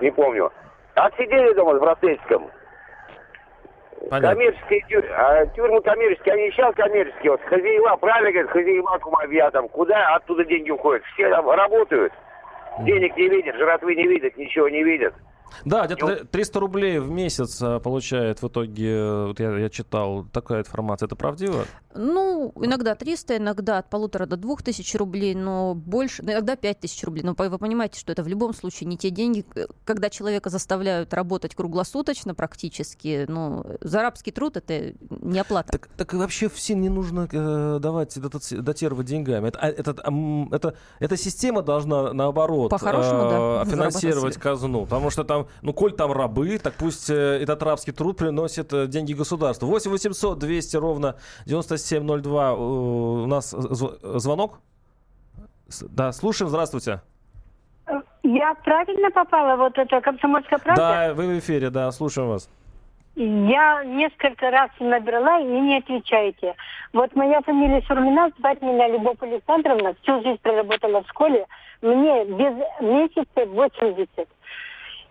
не 0.00 0.10
помню. 0.10 0.50
Отсидели 0.94 1.52
дома 1.54 1.76
с 1.76 1.80
браслетиком. 1.80 2.50
Понятно. 4.10 4.30
Коммерческие 4.30 4.80
тюрьмы, 4.88 5.14
а 5.14 5.46
тюрьмы 5.46 5.80
коммерческие, 5.82 6.34
они 6.34 6.50
сейчас 6.50 6.74
коммерческие. 6.74 7.32
Вот 7.32 7.40
хозяева, 7.42 7.96
правильно 7.96 8.30
говорят, 8.30 8.50
хозяева 8.50 8.98
кумовья 8.98 9.50
там, 9.50 9.68
куда 9.68 10.14
оттуда 10.14 10.44
деньги 10.44 10.70
уходят? 10.70 11.04
Все 11.14 11.28
там 11.30 11.48
работают, 11.50 12.12
денег 12.80 13.16
не 13.16 13.28
видят, 13.28 13.56
жратвы 13.56 13.94
не 13.94 14.06
видят, 14.06 14.36
ничего 14.36 14.68
не 14.68 14.82
видят. 14.82 15.14
Да, 15.64 15.86
где-то 15.86 16.24
300 16.24 16.60
рублей 16.60 16.98
в 16.98 17.10
месяц 17.10 17.58
а, 17.62 17.80
получает 17.80 18.42
в 18.42 18.48
итоге, 18.48 18.90
э, 18.90 19.26
вот 19.26 19.40
я, 19.40 19.56
я 19.58 19.68
читал, 19.68 20.24
такая 20.32 20.60
информация, 20.60 21.06
это 21.06 21.16
правдиво? 21.16 21.64
Ну, 21.94 22.52
иногда 22.60 22.94
300, 22.94 23.38
иногда 23.38 23.78
от 23.78 23.90
полутора 23.90 24.26
до 24.26 24.36
двух 24.36 24.62
тысяч 24.62 24.94
рублей, 24.94 25.34
но 25.34 25.74
больше, 25.74 26.22
ну, 26.22 26.32
иногда 26.32 26.54
пять 26.54 26.80
тысяч 26.80 27.02
рублей. 27.02 27.22
Но 27.24 27.34
вы 27.36 27.58
понимаете, 27.58 27.98
что 27.98 28.12
это 28.12 28.22
в 28.22 28.28
любом 28.28 28.54
случае 28.54 28.88
не 28.88 28.96
те 28.96 29.10
деньги, 29.10 29.44
когда 29.84 30.10
человека 30.10 30.50
заставляют 30.50 31.12
работать 31.14 31.54
круглосуточно 31.54 32.34
практически, 32.34 33.24
ну, 33.28 33.64
за 33.80 34.02
рабский 34.02 34.32
труд 34.32 34.56
это 34.56 34.92
не 35.10 35.38
оплата. 35.38 35.72
Так, 35.72 35.88
так 35.96 36.12
вообще 36.14 36.48
всем 36.48 36.80
не 36.80 36.88
нужно 36.88 37.28
э, 37.30 37.78
давать 37.80 38.18
датировать 38.18 39.06
деньгами. 39.06 39.48
Это, 39.48 39.58
а, 39.58 39.68
это, 39.68 39.96
это, 40.52 40.74
эта 41.00 41.16
система 41.16 41.62
должна, 41.62 42.12
наоборот, 42.12 42.72
э, 42.72 42.78
да, 42.78 43.64
финансировать 43.64 44.36
казну, 44.36 44.84
потому 44.84 45.10
что 45.10 45.24
там, 45.24 45.37
ну, 45.62 45.72
коль 45.72 45.92
там 45.92 46.12
рабы, 46.12 46.58
так 46.58 46.74
пусть 46.74 47.10
э, 47.10 47.14
этот 47.42 47.62
рабский 47.62 47.92
труд 47.92 48.16
приносит 48.18 48.72
э, 48.72 48.86
деньги 48.86 49.12
государству. 49.12 49.68
8 49.68 49.90
800 49.90 50.38
200 50.38 50.76
ровно 50.76 51.16
97 51.46 52.06
702 52.06 52.54
у 52.54 53.26
нас 53.26 53.50
звонок. 53.50 54.60
Да, 55.90 56.12
слушаем, 56.12 56.48
здравствуйте. 56.48 57.02
Я 58.22 58.54
правильно 58.64 59.10
попала? 59.10 59.56
Вот 59.56 59.78
это 59.78 60.00
комсомольская 60.00 60.58
правда? 60.58 60.82
Да, 60.82 61.14
вы 61.14 61.26
в 61.28 61.38
эфире, 61.38 61.70
да, 61.70 61.90
слушаем 61.92 62.28
вас. 62.28 62.50
Я 63.16 63.82
несколько 63.84 64.50
раз 64.50 64.70
набрала 64.78 65.40
и 65.40 65.44
не 65.44 65.78
отвечаете. 65.78 66.54
Вот 66.92 67.14
моя 67.16 67.40
фамилия 67.40 67.82
Шурмина, 67.82 68.30
звать 68.38 68.62
меня 68.62 68.88
Любовь 68.88 69.16
Александровна, 69.20 69.94
всю 70.02 70.22
жизнь 70.22 70.38
проработала 70.40 71.02
в 71.02 71.08
школе. 71.08 71.46
Мне 71.82 72.24
без 72.26 72.54
месяца 72.80 73.44
80. 73.46 74.08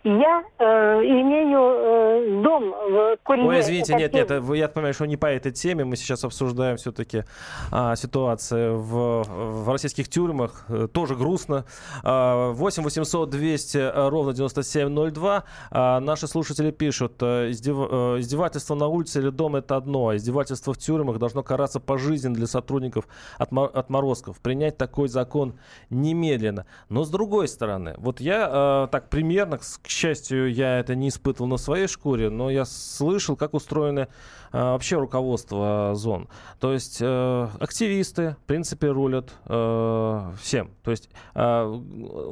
Я 0.04 0.44
э, 0.60 0.64
имею 1.04 1.60
э, 1.60 2.42
дом 2.44 2.70
в 2.72 3.18
Курине. 3.24 3.48
Ой, 3.50 3.60
извините, 3.60 3.96
нет, 3.96 4.14
нет, 4.14 4.30
я 4.30 4.68
понимаю, 4.70 4.94
что 4.94 5.06
не 5.06 5.18
по 5.18 5.26
этой 5.26 5.52
теме. 5.52 5.84
Мы 5.84 5.96
сейчас 5.98 6.24
обсуждаем 6.24 6.78
все-таки 6.78 7.24
а, 7.72 7.96
ситуацию 7.96 8.78
в, 8.78 9.24
в 9.24 9.70
российских 9.70 10.08
тюрьмах. 10.08 10.66
Э, 10.70 10.88
тоже 10.92 11.16
грустно. 11.16 11.66
А, 12.04 12.52
8 12.52 12.84
800 12.84 13.30
200 13.30 13.78
э, 13.78 14.10
ровно 14.10 14.34
9702. 14.34 15.44
А, 15.72 16.00
наши 16.00 16.28
слушатели 16.28 16.72
пишут, 16.72 17.16
э, 17.22 17.52
издев, 17.52 17.78
издевательство 18.20 18.76
на 18.76 18.88
улице 18.88 19.20
или 19.20 19.30
дом 19.30 19.56
это 19.56 19.76
одно, 19.76 20.10
а 20.10 20.16
издевательство 20.16 20.74
в 20.74 20.78
тюрьмах 20.78 21.18
должно 21.18 21.44
караться 21.44 21.80
пожизненно 21.80 22.36
для 22.36 22.48
сотрудников 22.48 23.08
отморозков. 23.40 24.40
Принять 24.40 24.78
такой 24.78 25.10
закон 25.10 25.60
немедленно. 25.90 26.66
Но 26.88 27.04
с 27.04 27.10
другой 27.10 27.48
стороны, 27.48 27.96
вот 27.98 28.22
я 28.22 28.86
э, 28.86 28.88
так 28.92 29.10
примерно, 29.10 29.58
к 29.58 29.64
счастью, 29.98 30.54
я 30.54 30.80
это 30.80 30.96
не 30.96 31.10
испытывал 31.10 31.50
на 31.50 31.58
своей 31.58 31.88
шкуре, 31.88 32.30
но 32.30 32.50
я 32.50 32.66
слышал, 32.66 33.36
как 33.36 33.54
устроены 33.54 34.08
а, 34.52 34.74
вообще 34.74 34.98
руководство 34.98 35.92
зон. 35.96 36.30
То 36.60 36.74
есть 36.74 37.00
э, 37.02 37.48
активисты, 37.60 38.36
в 38.44 38.46
принципе, 38.46 38.88
рулят 38.88 39.32
э, 39.46 40.32
всем. 40.42 40.72
То 40.84 40.92
есть 40.92 41.10
э, 41.36 41.80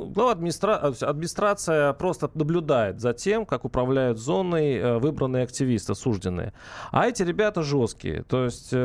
глава 0.10 0.32
администра... 0.32 0.76
администрация 0.76 1.94
просто 1.94 2.30
наблюдает 2.34 3.02
за 3.02 3.14
тем, 3.14 3.46
как 3.46 3.66
управляют 3.66 4.18
зоной 4.18 4.76
э, 4.76 4.98
выбранные 4.98 5.44
активисты, 5.44 5.92
осужденные. 5.92 6.54
А 6.92 7.08
эти 7.08 7.24
ребята 7.24 7.64
жесткие. 7.64 8.24
То 8.24 8.46
есть 8.46 8.70
э, 8.72 8.78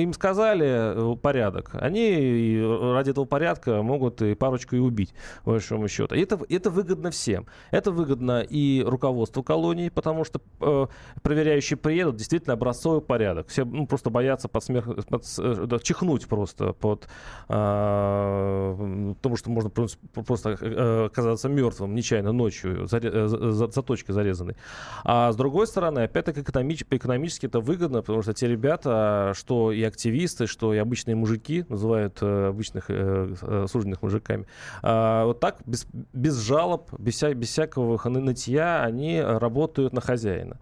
им 0.00 0.12
сказали 0.12 0.66
э, 0.68 1.16
порядок. 1.16 1.70
Они 1.74 2.60
ради 2.62 3.10
этого 3.10 3.24
порядка 3.24 3.82
могут 3.82 4.20
и 4.22 4.34
парочку 4.34 4.76
и 4.76 4.78
убить, 4.78 5.14
по 5.44 5.52
большому 5.52 5.88
счету. 5.88 6.14
И 6.14 6.20
это, 6.20 6.38
это 6.48 6.70
выгодно 6.70 7.10
всем. 7.10 7.46
Это 7.70 7.90
выгодно 7.98 8.40
и 8.40 8.82
руководству 8.86 9.42
колонии, 9.42 9.88
потому 9.88 10.24
что 10.24 10.40
э, 10.60 10.86
проверяющие 11.22 11.76
приедут, 11.76 12.16
действительно 12.16 12.54
образцовый 12.54 13.00
порядок. 13.00 13.48
Все 13.48 13.64
ну, 13.64 13.86
просто 13.86 14.10
боятся 14.10 14.48
под 14.48 14.64
смех, 14.64 14.88
под, 15.08 15.24
да, 15.68 15.78
чихнуть 15.80 16.26
просто 16.28 16.72
под 16.72 17.08
э, 17.48 19.14
тому, 19.20 19.36
что 19.36 19.50
можно 19.50 19.70
просто 19.70 20.56
э, 20.60 21.06
оказаться 21.06 21.48
мертвым 21.48 21.94
нечаянно 21.94 22.32
ночью, 22.32 22.86
заре, 22.86 23.10
э, 23.12 23.26
за, 23.26 23.66
заточкой 23.70 24.14
зарезанной. 24.14 24.56
А 25.04 25.32
с 25.32 25.36
другой 25.36 25.66
стороны, 25.66 26.00
опять-таки 26.00 26.40
экономич, 26.40 26.84
экономически 26.88 27.46
это 27.46 27.60
выгодно, 27.60 28.00
потому 28.00 28.22
что 28.22 28.32
те 28.32 28.46
ребята, 28.46 29.32
что 29.34 29.72
и 29.72 29.82
активисты, 29.82 30.46
что 30.46 30.72
и 30.72 30.78
обычные 30.78 31.16
мужики, 31.16 31.64
называют 31.68 32.18
э, 32.20 32.48
обычных 32.48 32.84
э, 32.88 33.34
осужденных 33.64 34.02
мужиками, 34.02 34.46
э, 34.82 35.24
вот 35.24 35.40
так, 35.40 35.58
без, 35.66 35.86
без 36.12 36.38
жалоб, 36.38 36.90
без, 36.98 37.14
вся, 37.14 37.34
без 37.34 37.48
всякого 37.48 37.87
нытья, 37.96 38.82
они 38.82 39.20
работают 39.20 39.92
на 39.92 40.00
хозяина. 40.00 40.58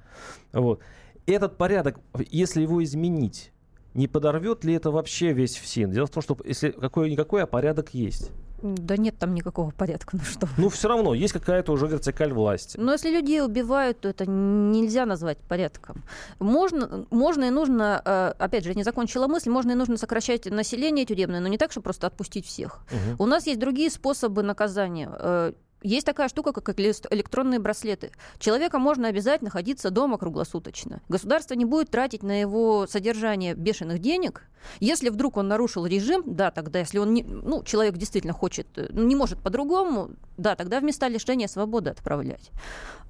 Вот 0.53 0.81
этот 1.27 1.57
порядок, 1.57 1.99
если 2.31 2.62
его 2.62 2.83
изменить, 2.85 3.53
не 3.95 4.09
подорвет 4.09 4.65
ли 4.65 4.75
это 4.75 4.91
вообще 4.91 5.33
весь 5.33 5.57
ФСИН? 5.57 5.91
Дело 5.91 6.07
в 6.07 6.11
том, 6.11 6.23
что 6.23 6.37
если 6.45 6.71
какой-никакой, 6.71 7.43
а 7.43 7.47
порядок 7.47 7.95
есть. 7.95 8.31
Да 8.62 8.97
нет 8.97 9.19
там 9.19 9.35
никакого 9.35 9.71
порядка, 9.71 10.17
ну 10.17 10.23
что. 10.23 10.49
Ну 10.57 10.69
все 10.71 10.89
равно 10.89 11.12
есть 11.15 11.33
какая-то 11.33 11.73
уже 11.73 11.87
вертикаль 11.87 12.33
власти. 12.33 12.79
Но 12.79 12.93
если 12.93 13.11
людей 13.11 13.43
убивают, 13.43 14.01
то 14.01 14.09
это 14.09 14.25
нельзя 14.27 15.05
назвать 15.05 15.39
порядком. 15.39 16.05
Можно, 16.39 17.07
можно 17.11 17.45
и 17.45 17.51
нужно, 17.51 18.01
э, 18.05 18.33
опять 18.39 18.65
же, 18.65 18.71
я 18.71 18.75
не 18.75 18.83
закончила 18.83 19.27
мысль, 19.29 19.51
можно 19.51 19.73
и 19.73 19.75
нужно 19.75 19.99
сокращать 19.99 20.47
население 20.47 21.05
тюремное, 21.05 21.41
но 21.41 21.49
не 21.49 21.59
так, 21.59 21.71
чтобы 21.71 21.85
просто 21.85 22.07
отпустить 22.07 22.47
всех. 22.47 22.81
Угу. 22.91 23.25
У 23.25 23.27
нас 23.27 23.47
есть 23.47 23.61
другие 23.61 23.91
способы 23.91 24.43
наказания. 24.43 25.55
Есть 25.87 26.05
такая 26.05 26.29
штука, 26.29 26.51
как 26.51 26.68
электронные 27.12 27.61
браслеты. 27.61 28.11
Человека 28.40 28.81
можно 28.81 29.07
обязать 29.07 29.40
находиться 29.40 29.90
дома 29.90 30.18
круглосуточно. 30.18 31.01
Государство 31.09 31.55
не 31.55 31.64
будет 31.64 31.90
тратить 31.90 32.25
на 32.25 32.40
его 32.40 32.88
содержание 32.88 33.55
бешеных 33.55 34.01
денег, 34.01 34.42
Если 34.81 35.09
вдруг 35.09 35.37
он 35.37 35.48
нарушил 35.48 35.87
режим, 35.87 36.22
да, 36.26 36.50
тогда, 36.50 36.79
если 36.81 36.98
он, 36.98 37.14
не, 37.14 37.22
ну, 37.22 37.62
человек 37.64 37.96
действительно 37.96 38.33
хочет, 38.33 38.66
э, 38.76 38.87
ну, 38.90 39.05
не 39.05 39.14
может 39.16 39.40
по-другому, 39.40 40.11
да, 40.37 40.55
тогда 40.57 40.81
в 40.81 40.85
места 40.85 41.09
лишения 41.09 41.48
свободы 41.48 41.90
отправлять. 41.90 42.50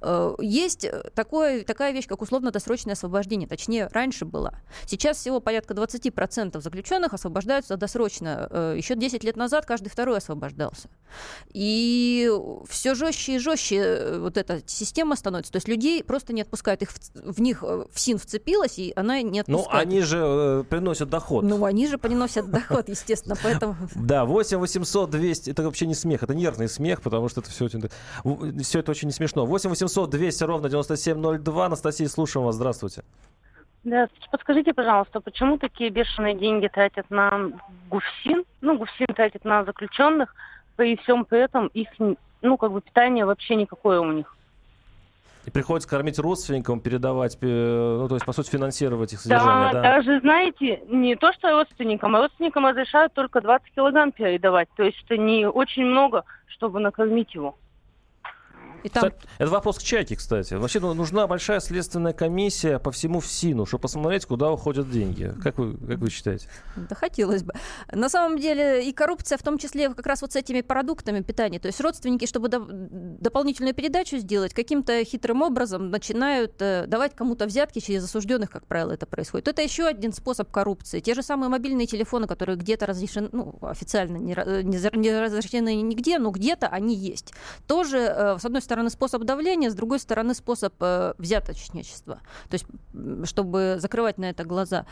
Э, 0.02 0.34
есть 0.40 0.84
э, 0.84 1.10
такое, 1.14 1.64
такая 1.64 1.92
вещь, 1.92 2.06
как 2.06 2.22
условно-досрочное 2.22 2.94
освобождение. 2.94 3.48
Точнее, 3.48 3.88
раньше 3.92 4.24
была. 4.24 4.54
Сейчас 4.86 5.16
всего 5.18 5.40
порядка 5.40 5.74
20% 5.74 6.60
заключенных 6.60 7.14
освобождаются 7.14 7.76
досрочно. 7.76 8.74
Еще 8.76 8.94
10 8.94 9.24
лет 9.24 9.36
назад 9.36 9.66
каждый 9.66 9.88
второй 9.88 10.18
освобождался. 10.18 10.88
И 11.52 12.30
все 12.68 12.94
жестче 12.94 13.36
и 13.36 13.38
жестче 13.38 14.18
вот 14.18 14.36
эта 14.36 14.60
система 14.66 15.16
становится. 15.16 15.52
То 15.52 15.56
есть 15.56 15.68
людей 15.68 16.04
просто 16.04 16.32
не 16.32 16.42
отпускают. 16.42 16.82
Их 16.82 16.90
в, 16.90 17.32
в 17.34 17.40
них 17.40 17.62
в 17.62 17.88
СИН 17.94 18.18
вцепилась, 18.18 18.78
и 18.78 18.92
она 18.96 19.20
не 19.22 19.42
Ну, 19.46 19.58
отпускает. 19.58 19.86
они 19.86 20.00
же 20.02 20.64
приносят 20.68 21.08
доход. 21.10 21.44
Ну, 21.46 21.64
они 21.64 21.86
же 21.86 21.96
приносят 21.96 22.50
доход, 22.50 22.88
естественно, 22.88 23.36
поэтому... 23.40 23.76
Да, 23.94 24.24
8 24.24 24.58
800 24.58 25.10
200, 25.10 25.50
это 25.50 25.62
вообще 25.62 25.86
не 25.86 25.94
смех, 25.94 26.24
это 26.24 26.34
нервный 26.34 26.68
смех, 26.68 27.02
потому 27.02 27.28
что 27.28 27.40
это 27.40 27.50
все, 27.50 27.66
очень, 27.66 27.88
все 28.62 28.80
это 28.80 28.90
очень 28.90 29.06
не 29.06 29.12
смешно. 29.12 29.46
8 29.46 29.70
800 29.70 30.10
200 30.10 30.44
ровно 30.44 30.68
9702. 30.68 31.66
Анастасия, 31.66 32.08
слушаем 32.08 32.46
вас, 32.46 32.56
здравствуйте. 32.56 33.04
Да, 33.84 34.08
подскажите, 34.32 34.74
пожалуйста, 34.74 35.20
почему 35.20 35.56
такие 35.58 35.90
бешеные 35.90 36.34
деньги 36.34 36.66
тратят 36.66 37.08
на 37.10 37.52
ГУФСИН? 37.90 38.44
Ну, 38.60 38.78
ГУФСИН 38.78 39.06
тратит 39.14 39.44
на 39.44 39.64
заключенных, 39.64 40.34
при 40.74 40.96
всем 40.96 41.24
при 41.24 41.44
этом 41.44 41.68
их, 41.68 41.88
ну, 42.42 42.56
как 42.56 42.72
бы 42.72 42.80
питание 42.80 43.24
вообще 43.24 43.54
никакое 43.54 44.00
у 44.00 44.10
них. 44.10 44.36
И 45.46 45.50
приходится 45.50 45.88
кормить 45.88 46.18
родственникам, 46.18 46.80
передавать, 46.80 47.38
э, 47.40 47.96
ну, 48.00 48.08
то 48.08 48.16
есть, 48.16 48.26
по 48.26 48.32
сути, 48.32 48.50
финансировать 48.50 49.12
их 49.12 49.20
содержание. 49.20 49.72
Да, 49.72 49.80
Да, 49.80 49.96
даже, 49.96 50.20
знаете, 50.20 50.82
не 50.88 51.14
то, 51.14 51.32
что 51.32 51.50
родственникам, 51.50 52.16
а 52.16 52.22
родственникам 52.22 52.66
разрешают 52.66 53.14
только 53.14 53.40
20 53.40 53.72
килограмм 53.72 54.10
передавать. 54.10 54.68
То 54.76 54.82
есть 54.82 54.98
это 55.04 55.16
не 55.16 55.46
очень 55.46 55.84
много, 55.84 56.24
чтобы 56.48 56.80
накормить 56.80 57.34
его. 57.34 57.56
И 58.86 58.88
там 58.88 59.12
это 59.38 59.50
вопрос 59.50 59.78
к 59.78 59.82
Чайке, 59.82 60.14
кстати. 60.14 60.54
Вообще 60.54 60.78
ну, 60.78 60.94
нужна 60.94 61.26
большая 61.26 61.58
следственная 61.58 62.12
комиссия 62.12 62.78
по 62.78 62.92
всему 62.92 63.18
ФСИНу, 63.20 63.66
чтобы 63.66 63.82
посмотреть, 63.82 64.26
куда 64.26 64.52
уходят 64.52 64.88
деньги. 64.90 65.34
Как 65.42 65.58
вы, 65.58 65.76
как 65.76 65.98
вы 65.98 66.08
считаете? 66.08 66.48
Да 66.76 66.94
хотелось 66.94 67.42
бы. 67.42 67.52
На 67.92 68.08
самом 68.08 68.38
деле 68.38 68.88
и 68.88 68.92
коррупция 68.92 69.38
в 69.38 69.42
том 69.42 69.58
числе 69.58 69.92
как 69.92 70.06
раз 70.06 70.22
вот 70.22 70.32
с 70.32 70.36
этими 70.36 70.60
продуктами 70.60 71.20
питания. 71.20 71.58
То 71.58 71.66
есть 71.66 71.80
родственники, 71.80 72.26
чтобы 72.26 72.48
до- 72.48 72.64
дополнительную 72.68 73.74
передачу 73.74 74.18
сделать, 74.18 74.54
каким-то 74.54 75.04
хитрым 75.04 75.42
образом 75.42 75.90
начинают 75.90 76.54
э, 76.60 76.86
давать 76.86 77.16
кому-то 77.16 77.46
взятки 77.46 77.80
через 77.80 78.04
осужденных, 78.04 78.50
как 78.50 78.66
правило, 78.66 78.92
это 78.92 79.06
происходит. 79.06 79.48
Это 79.48 79.62
еще 79.62 79.84
один 79.86 80.12
способ 80.12 80.48
коррупции. 80.50 81.00
Те 81.00 81.14
же 81.14 81.22
самые 81.22 81.48
мобильные 81.48 81.88
телефоны, 81.88 82.28
которые 82.28 82.56
где-то 82.56 82.86
разрешены, 82.86 83.30
ну, 83.32 83.58
официально 83.62 84.16
не, 84.16 84.32
ра- 84.32 84.62
не 84.62 84.76
не 84.96 85.20
разрешены 85.20 85.74
нигде, 85.82 86.18
но 86.18 86.30
где-то 86.30 86.68
они 86.68 86.94
есть. 86.94 87.32
Тоже, 87.66 87.98
э, 87.98 88.38
с 88.38 88.44
одной 88.44 88.62
стороны, 88.62 88.75
способ 88.90 89.24
давления, 89.24 89.70
с 89.70 89.74
другой 89.74 89.98
стороны, 89.98 90.34
способ 90.34 90.74
э, 90.80 91.14
взяточничества. 91.18 92.20
То 92.48 92.54
есть, 92.54 92.66
чтобы 93.28 93.76
закрывать 93.78 94.18
на 94.18 94.30
это 94.30 94.44
глаза. 94.44 94.86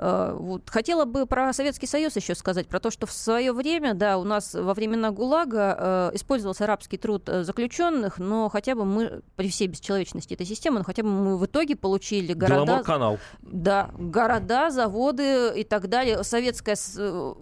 Э, 0.00 0.34
Вот. 0.34 0.70
Хотела 0.70 1.04
бы 1.04 1.26
про 1.26 1.52
Советский 1.52 1.86
Союз 1.86 2.16
еще 2.16 2.34
сказать, 2.34 2.66
про 2.68 2.80
то, 2.80 2.90
что 2.90 3.06
в 3.06 3.12
свое 3.12 3.52
время, 3.52 3.92
да, 3.92 4.16
у 4.16 4.24
нас 4.24 4.54
во 4.54 4.72
времена 4.72 5.10
ГУЛАГа 5.10 5.76
э, 5.78 6.10
использовался 6.14 6.64
арабский 6.64 6.96
труд 6.96 7.28
э, 7.28 7.44
заключенных, 7.44 8.18
но 8.18 8.48
хотя 8.48 8.74
бы 8.74 8.86
мы, 8.86 9.20
при 9.36 9.50
всей 9.50 9.68
бесчеловечности 9.68 10.32
этой 10.32 10.46
системы, 10.46 10.78
но 10.78 10.84
хотя 10.84 11.02
бы 11.02 11.10
мы 11.10 11.36
в 11.36 11.44
итоге 11.44 11.76
получили 11.76 12.32
города, 12.32 12.64
Беломор-канал. 12.64 13.18
да, 13.42 13.90
города, 13.98 14.70
заводы 14.70 15.52
и 15.54 15.64
так 15.64 15.88
далее. 15.88 16.24
Советская 16.24 16.76
э, 16.96 17.34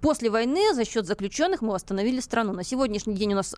после 0.00 0.30
войны 0.30 0.72
за 0.74 0.86
счет 0.86 1.06
заключенных 1.06 1.60
мы 1.60 1.72
восстановили 1.72 2.20
страну. 2.20 2.54
На 2.54 2.64
сегодняшний 2.64 3.14
день 3.14 3.34
у 3.34 3.36
нас 3.36 3.54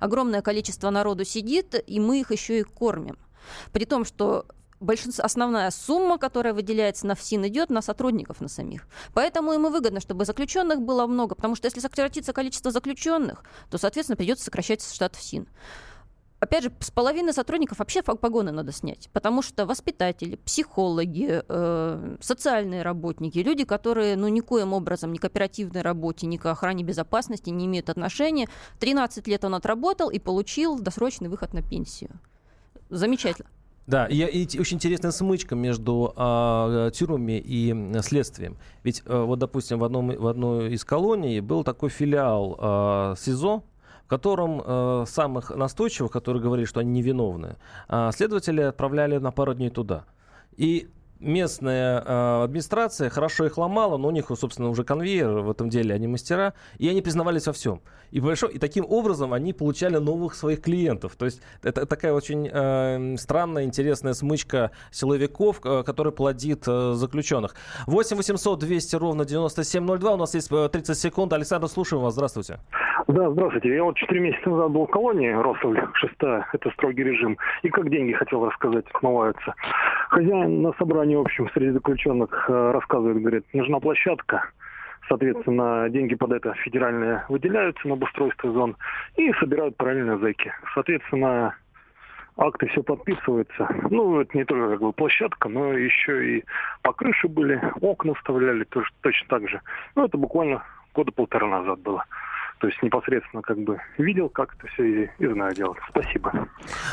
огромное 0.00 0.42
количество 0.42 0.90
народу 0.90 1.24
сидит, 1.24 1.82
и 1.86 1.98
мы 1.98 2.20
их 2.20 2.30
еще 2.30 2.60
и 2.60 2.62
кормим. 2.62 3.16
При 3.72 3.86
том, 3.86 4.04
что 4.04 4.44
большинство, 4.82 5.24
основная 5.24 5.70
сумма, 5.70 6.18
которая 6.18 6.54
выделяется 6.54 7.06
на 7.06 7.14
ФСИН, 7.14 7.46
идет 7.46 7.70
на 7.70 7.82
сотрудников, 7.82 8.40
на 8.40 8.48
самих. 8.48 8.86
Поэтому 9.14 9.52
и 9.52 9.56
выгодно, 9.56 10.00
чтобы 10.00 10.24
заключенных 10.24 10.82
было 10.82 11.06
много, 11.06 11.34
потому 11.34 11.54
что 11.56 11.66
если 11.66 11.80
сократится 11.80 12.32
количество 12.32 12.70
заключенных, 12.70 13.44
то, 13.70 13.78
соответственно, 13.78 14.16
придется 14.16 14.44
сокращать 14.44 14.84
штат 14.84 15.16
ФСИН. 15.16 15.48
Опять 16.42 16.64
же, 16.64 16.72
с 16.80 16.90
половины 16.90 17.32
сотрудников 17.32 17.78
вообще 17.78 18.02
погоны 18.02 18.50
надо 18.50 18.72
снять, 18.72 19.08
потому 19.12 19.42
что 19.42 19.64
воспитатели, 19.64 20.34
психологи, 20.34 21.40
э, 21.48 22.16
социальные 22.20 22.82
работники, 22.82 23.38
люди, 23.38 23.64
которые, 23.64 24.16
ну, 24.16 24.26
никоим 24.26 24.72
образом 24.72 25.12
ни 25.12 25.18
к 25.18 25.24
оперативной 25.24 25.82
работе, 25.82 26.26
ни 26.26 26.38
к 26.38 26.46
охране 26.46 26.82
безопасности 26.82 27.50
не 27.50 27.66
имеют 27.66 27.90
отношения. 27.90 28.48
13 28.80 29.28
лет 29.28 29.44
он 29.44 29.54
отработал 29.54 30.10
и 30.10 30.18
получил 30.18 30.80
досрочный 30.80 31.28
выход 31.28 31.54
на 31.54 31.62
пенсию. 31.62 32.10
Замечательно. 32.90 33.48
Да, 33.86 34.06
и, 34.06 34.16
и 34.16 34.60
очень 34.60 34.76
интересная 34.76 35.10
смычка 35.10 35.56
между 35.56 36.12
а, 36.16 36.90
тюрьмами 36.90 37.42
и 37.44 37.74
следствием. 38.02 38.56
Ведь 38.84 39.02
а, 39.06 39.24
вот, 39.24 39.38
допустим, 39.38 39.78
в, 39.78 39.84
одном, 39.84 40.08
в 40.08 40.26
одной 40.26 40.72
из 40.72 40.84
колоний 40.84 41.40
был 41.40 41.64
такой 41.64 41.90
филиал 41.90 42.56
а, 42.58 43.14
СИЗО, 43.16 43.64
в 44.04 44.08
котором 44.08 44.62
а, 44.64 45.04
самых 45.06 45.50
настойчивых, 45.50 46.12
которые 46.12 46.42
говорили, 46.42 46.66
что 46.66 46.80
они 46.80 46.92
невиновны, 46.92 47.56
а, 47.88 48.12
следователи 48.12 48.60
отправляли 48.60 49.18
на 49.18 49.32
пару 49.32 49.54
дней 49.54 49.70
туда. 49.70 50.04
И 50.56 50.88
местная 51.22 52.02
а, 52.04 52.44
администрация 52.44 53.10
хорошо 53.10 53.46
их 53.46 53.56
ломала, 53.58 53.96
но 53.96 54.08
у 54.08 54.10
них, 54.10 54.26
собственно, 54.34 54.68
уже 54.68 54.84
конвейер 54.84 55.28
в 55.28 55.50
этом 55.50 55.68
деле, 55.68 55.94
они 55.94 56.06
мастера, 56.06 56.54
и 56.78 56.88
они 56.88 57.00
признавались 57.02 57.46
во 57.46 57.52
всем. 57.52 57.80
И, 58.10 58.20
большой, 58.20 58.52
и 58.52 58.58
таким 58.58 58.84
образом 58.86 59.32
они 59.32 59.52
получали 59.54 59.96
новых 59.96 60.34
своих 60.34 60.60
клиентов. 60.60 61.16
То 61.16 61.24
есть 61.24 61.42
это 61.62 61.86
такая 61.86 62.12
очень 62.12 62.48
э, 62.52 63.16
странная, 63.16 63.64
интересная 63.64 64.12
смычка 64.12 64.70
силовиков, 64.90 65.60
э, 65.64 65.82
который 65.82 66.12
плодит 66.12 66.64
э, 66.66 66.92
заключенных. 66.92 67.54
8 67.86 68.16
800 68.16 68.58
200 68.58 68.96
ровно 68.96 69.24
9702. 69.24 70.12
У 70.12 70.16
нас 70.16 70.34
есть 70.34 70.52
э, 70.52 70.68
30 70.70 70.98
секунд. 70.98 71.32
Александр, 71.32 71.68
слушаем 71.68 72.02
вас. 72.02 72.12
Здравствуйте. 72.12 72.58
Да, 73.08 73.30
здравствуйте. 73.30 73.74
Я 73.74 73.84
вот 73.84 73.96
четыре 73.96 74.20
месяца 74.20 74.48
назад 74.48 74.70
был 74.70 74.86
в 74.86 74.90
колонии, 74.90 75.30
Ростовль, 75.30 75.80
шестая, 75.94 76.46
это 76.52 76.70
строгий 76.70 77.02
режим. 77.02 77.36
И 77.62 77.68
как 77.68 77.90
деньги 77.90 78.12
хотел 78.12 78.44
рассказать, 78.44 78.84
отмываются. 78.92 79.54
Хозяин 80.12 80.60
на 80.60 80.74
собрании, 80.74 81.18
общем, 81.18 81.48
среди 81.54 81.70
заключенных 81.70 82.44
э, 82.46 82.70
рассказывает, 82.72 83.16
говорит, 83.16 83.46
нужна 83.54 83.80
площадка. 83.80 84.50
Соответственно, 85.08 85.88
деньги 85.88 86.14
под 86.16 86.32
это 86.32 86.52
федеральные 86.52 87.24
выделяются 87.30 87.88
на 87.88 87.94
обустройство 87.94 88.52
зон 88.52 88.76
и 89.16 89.32
собирают 89.40 89.74
параллельно 89.78 90.18
зэки. 90.18 90.52
Соответственно, 90.74 91.54
акты 92.36 92.66
все 92.66 92.82
подписываются. 92.82 93.66
Ну, 93.88 94.20
это 94.20 94.36
не 94.36 94.44
только 94.44 94.72
как 94.72 94.80
бы 94.82 94.92
площадка, 94.92 95.48
но 95.48 95.72
еще 95.72 96.36
и 96.36 96.44
по 96.82 96.92
крыше 96.92 97.28
были, 97.28 97.58
окна 97.80 98.12
вставляли 98.12 98.64
тоже, 98.64 98.90
точно 99.00 99.28
так 99.28 99.48
же. 99.48 99.62
Ну, 99.96 100.04
это 100.04 100.18
буквально 100.18 100.62
года 100.92 101.10
полтора 101.10 101.48
назад 101.48 101.80
было. 101.80 102.04
То 102.62 102.68
есть 102.68 102.80
непосредственно 102.80 103.42
как 103.42 103.58
бы 103.58 103.80
видел, 103.98 104.28
как 104.28 104.54
это 104.54 104.68
все 104.68 104.84
и, 104.84 105.10
и 105.18 105.26
знаю 105.26 105.52
делать. 105.52 105.78
Спасибо. 105.90 106.48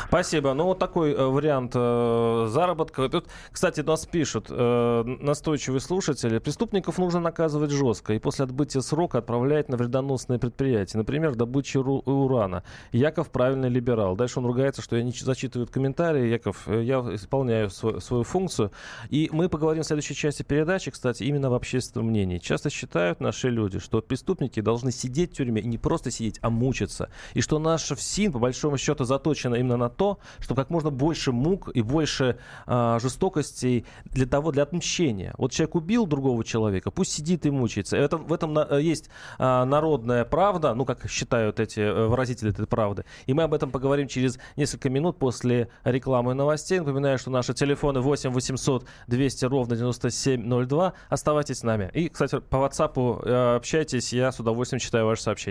Спасибо. 0.08 0.52
Ну, 0.52 0.64
вот 0.64 0.80
такой 0.80 1.12
э, 1.12 1.24
вариант 1.24 1.74
э, 1.76 2.46
заработка. 2.48 3.08
Тут, 3.08 3.28
кстати, 3.52 3.80
нас 3.80 4.04
пишут 4.04 4.48
э, 4.50 5.02
настойчивые 5.20 5.80
слушатели. 5.80 6.40
Преступников 6.40 6.98
нужно 6.98 7.20
наказывать 7.20 7.70
жестко 7.70 8.14
и 8.14 8.18
после 8.18 8.46
отбытия 8.46 8.80
срока 8.80 9.18
отправлять 9.18 9.68
на 9.68 9.76
вредоносные 9.76 10.40
предприятия. 10.40 10.98
Например, 10.98 11.36
добычу 11.36 11.82
урана. 11.82 12.64
Яков 12.90 13.30
правильный 13.30 13.68
либерал. 13.68 14.16
Дальше 14.16 14.40
он 14.40 14.46
ругается, 14.46 14.82
что 14.82 14.96
я 14.96 15.04
не 15.04 15.12
зачитываю 15.12 15.68
комментарии. 15.68 16.26
Яков, 16.26 16.66
э, 16.66 16.82
я 16.82 16.98
исполняю 17.14 17.70
свой- 17.70 18.00
свою 18.00 18.24
функцию. 18.24 18.72
И 19.08 19.28
мы 19.30 19.48
поговорим 19.48 19.84
в 19.84 19.86
следующей 19.86 20.16
части 20.16 20.42
передачи, 20.42 20.90
кстати, 20.90 21.22
именно 21.22 21.48
в 21.48 21.54
общественном 21.54 22.08
мнении. 22.08 22.38
Часто 22.38 22.70
считают 22.70 23.20
наши 23.20 23.50
люди, 23.50 23.78
что 23.78 24.02
преступники 24.02 24.60
должны 24.60 24.90
сидеть 24.90 25.30
в 25.30 25.36
тюрьме 25.36 25.59
и 25.60 25.66
не 25.66 25.78
просто 25.78 26.10
сидеть, 26.10 26.38
а 26.42 26.50
мучиться. 26.50 27.10
И 27.34 27.40
что 27.40 27.58
наш 27.58 27.82
ФСИН, 27.82 28.32
по 28.32 28.38
большому 28.38 28.78
счету, 28.78 29.04
заточена 29.04 29.56
именно 29.56 29.76
на 29.76 29.88
то, 29.88 30.18
чтобы 30.38 30.62
как 30.62 30.70
можно 30.70 30.90
больше 30.90 31.32
мук 31.32 31.70
и 31.74 31.82
больше 31.82 32.38
а, 32.66 32.98
жестокостей 32.98 33.84
для 34.04 34.26
того, 34.26 34.52
для 34.52 34.62
отмщения. 34.62 35.34
Вот 35.38 35.52
человек 35.52 35.74
убил 35.74 36.06
другого 36.06 36.44
человека, 36.44 36.90
пусть 36.90 37.12
сидит 37.12 37.46
и 37.46 37.50
мучается. 37.50 37.96
Это, 37.96 38.16
в 38.16 38.32
этом 38.32 38.52
на- 38.52 38.78
есть 38.78 39.10
а, 39.38 39.64
народная 39.64 40.24
правда, 40.24 40.74
ну, 40.74 40.84
как 40.84 41.08
считают 41.10 41.60
эти 41.60 41.80
э, 41.80 42.06
выразители 42.06 42.50
этой 42.50 42.66
правды. 42.66 43.04
И 43.26 43.34
мы 43.34 43.42
об 43.42 43.54
этом 43.54 43.70
поговорим 43.70 44.08
через 44.08 44.38
несколько 44.56 44.90
минут 44.90 45.18
после 45.18 45.68
рекламы 45.84 46.32
и 46.32 46.34
новостей. 46.34 46.78
Напоминаю, 46.78 47.18
что 47.18 47.30
наши 47.30 47.54
телефоны 47.54 48.00
8 48.00 48.30
800 48.30 48.86
200 49.06 49.44
ровно 49.46 49.76
9702. 49.76 50.92
Оставайтесь 51.08 51.58
с 51.58 51.62
нами. 51.62 51.90
И, 51.92 52.08
кстати, 52.08 52.38
по 52.40 52.56
WhatsApp 52.56 53.22
э, 53.24 53.56
общайтесь, 53.56 54.12
я 54.12 54.32
с 54.32 54.40
удовольствием 54.40 54.80
читаю 54.80 55.06
ваши 55.06 55.22
сообщения. 55.22 55.49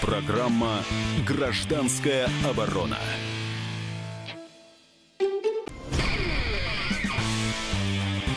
Программа 0.00 0.82
«Гражданская 1.26 2.28
оборона». 2.48 2.98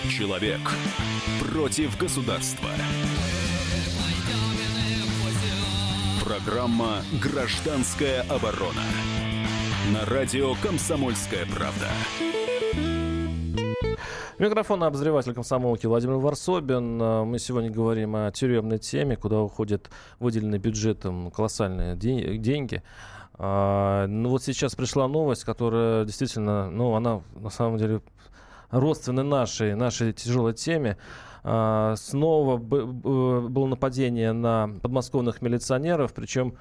Человек 0.10 0.60
против 1.40 1.98
государства. 1.98 2.70
Программа 6.24 7.04
«Гражданская 7.22 8.22
оборона» 8.24 8.84
на 9.94 10.06
радио 10.06 10.56
«Комсомольская 10.56 11.46
правда». 11.46 11.90
Микрофон 14.42 14.84
обозреватель 14.84 15.36
комсомолки 15.36 15.86
Владимир 15.86 16.16
Варсобин. 16.16 17.00
Э, 17.00 17.24
мы 17.24 17.38
сегодня 17.38 17.70
говорим 17.70 18.16
о 18.16 18.32
тюремной 18.32 18.80
теме, 18.80 19.16
куда 19.16 19.40
уходят 19.40 19.92
выделенные 20.18 20.60
бюджетом 20.60 21.30
колоссальные 21.30 21.96
деньги. 21.96 22.82
А, 23.36 24.08
ну 24.08 24.30
вот 24.30 24.42
сейчас 24.42 24.74
пришла 24.74 25.08
новость, 25.08 25.44
которая 25.44 26.06
действительно, 26.06 26.72
ну 26.72 26.96
она 26.96 27.22
на 27.36 27.52
самом 27.52 27.78
деле 27.78 28.02
родственны 28.72 29.22
нашей, 29.22 29.76
нашей 29.76 30.12
тяжелой 30.12 30.54
теме. 30.54 30.98
А, 31.44 31.94
снова 31.96 32.58
было 32.58 33.68
нападение 33.68 34.32
на 34.32 34.72
подмосковных 34.82 35.44
милиционеров, 35.44 36.14
причем 36.16 36.56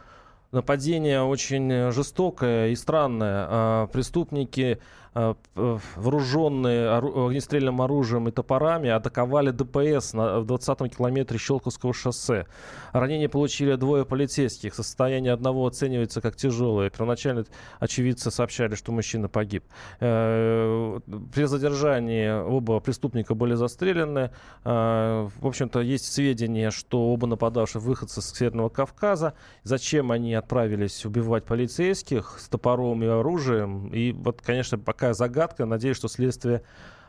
нападение 0.53 1.23
очень 1.23 1.91
жестокое 1.93 2.69
и 2.69 2.77
странное. 2.77 3.47
А, 3.49 3.87
преступники 3.87 4.81
вооруженные 5.15 6.91
огнестрельным 6.91 7.83
оружием 7.83 8.29
и 8.29 8.31
топорами 8.31 8.91
атаковали 8.91 9.51
ДПС 9.51 10.13
на, 10.13 10.41
в 10.41 10.47
20-м 10.47 10.89
километре 10.89 11.39
Щелковского 11.39 11.93
шоссе. 11.93 12.47
Ранения 12.93 13.29
получили 13.29 13.75
двое 13.75 14.05
полицейских. 14.05 14.75
Состояние 14.75 15.33
одного 15.33 15.67
оценивается 15.67 16.21
как 16.21 16.37
тяжелое. 16.37 16.91
Первоначально 16.91 17.45
очевидцы 17.79 18.31
сообщали, 18.31 18.75
что 18.75 18.93
мужчина 18.93 19.29
погиб. 19.29 19.65
Э, 20.01 21.01
при 21.35 21.45
задержании 21.45 22.31
оба 22.31 22.81
преступника 22.81 23.35
были 23.35 23.55
застрелены. 23.55 24.31
Э, 24.65 25.29
в 25.41 25.47
общем-то, 25.47 25.81
есть 25.81 26.13
сведения, 26.13 26.71
что 26.71 27.13
оба 27.13 27.27
нападавших 27.27 27.83
выходцы 27.83 28.23
с 28.23 28.33
Северного 28.33 28.69
Кавказа. 28.69 29.35
Зачем 29.65 30.13
они 30.13 30.35
отправились 30.35 31.05
убивать 31.05 31.45
полицейских 31.45 32.37
с 32.39 32.49
топором 32.49 33.03
и 33.03 33.07
оружием? 33.07 33.89
И 33.89 34.13
вот, 34.13 34.41
конечно, 34.43 34.79
пока 34.79 35.00
такая 35.01 35.15
загадка. 35.15 35.65
Надеюсь, 35.65 35.97
что 35.97 36.09
следствие 36.09 36.63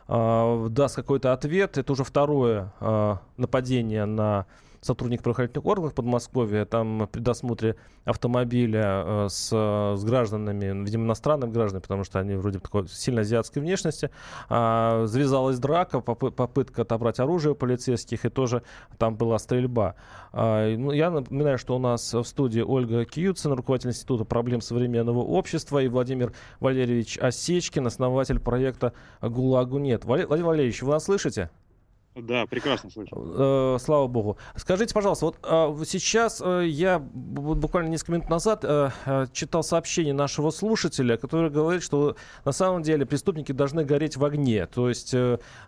э, 0.08 0.66
даст 0.70 0.96
какой-то 0.96 1.34
ответ. 1.34 1.76
Это 1.76 1.92
уже 1.92 2.04
второе 2.04 2.72
э, 2.80 3.16
нападение 3.36 4.06
на 4.06 4.46
сотрудник 4.82 5.22
правоохранительных 5.22 5.64
органов 5.64 5.94
Подмосковья, 5.94 6.64
там 6.64 7.08
при 7.10 7.20
досмотре 7.20 7.76
автомобиля 8.04 9.04
э, 9.06 9.26
с, 9.30 9.48
с 9.48 10.04
гражданами, 10.04 10.84
видимо, 10.84 11.04
иностранными 11.06 11.52
гражданами, 11.52 11.82
потому 11.82 12.04
что 12.04 12.18
они 12.18 12.34
вроде 12.34 12.58
такой 12.58 12.88
сильно 12.88 13.20
азиатской 13.20 13.62
внешности, 13.62 14.10
э, 14.50 15.04
завязалась 15.06 15.58
драка, 15.58 15.98
попы- 15.98 16.32
попытка 16.32 16.82
отобрать 16.82 17.20
оружие 17.20 17.52
у 17.52 17.54
полицейских, 17.54 18.24
и 18.24 18.28
тоже 18.28 18.62
там 18.98 19.16
была 19.16 19.38
стрельба. 19.38 19.94
Э, 20.32 20.76
ну, 20.76 20.90
я 20.90 21.10
напоминаю, 21.10 21.58
что 21.58 21.76
у 21.76 21.78
нас 21.78 22.12
в 22.12 22.24
студии 22.24 22.60
Ольга 22.60 23.04
Кьюцин, 23.04 23.52
руководитель 23.52 23.90
Института 23.90 24.24
проблем 24.24 24.60
современного 24.60 25.20
общества, 25.20 25.78
и 25.78 25.86
Владимир 25.86 26.32
Валерьевич 26.58 27.18
Осечкин, 27.18 27.86
основатель 27.86 28.40
проекта 28.40 28.92
«ГУЛАГу 29.20 29.78
нет». 29.78 30.04
Владимир 30.04 30.44
Валерьевич, 30.44 30.82
вы 30.82 30.90
нас 30.90 31.04
слышите? 31.04 31.50
Да, 32.14 32.46
прекрасно 32.46 32.90
слышу. 32.90 33.16
Э, 33.16 33.78
слава 33.80 34.06
богу. 34.06 34.36
Скажите, 34.56 34.92
пожалуйста, 34.92 35.26
вот 35.26 35.38
э, 35.42 35.84
сейчас 35.86 36.42
э, 36.44 36.66
я 36.66 36.98
буквально 36.98 37.88
несколько 37.88 38.12
минут 38.12 38.28
назад 38.28 38.64
э, 38.64 38.90
читал 39.32 39.62
сообщение 39.62 40.12
нашего 40.12 40.50
слушателя, 40.50 41.16
который 41.16 41.50
говорит, 41.50 41.82
что 41.82 42.16
на 42.44 42.52
самом 42.52 42.82
деле 42.82 43.06
преступники 43.06 43.52
должны 43.52 43.84
гореть 43.84 44.18
в 44.18 44.24
огне, 44.24 44.66
то 44.66 44.88
есть 44.88 45.14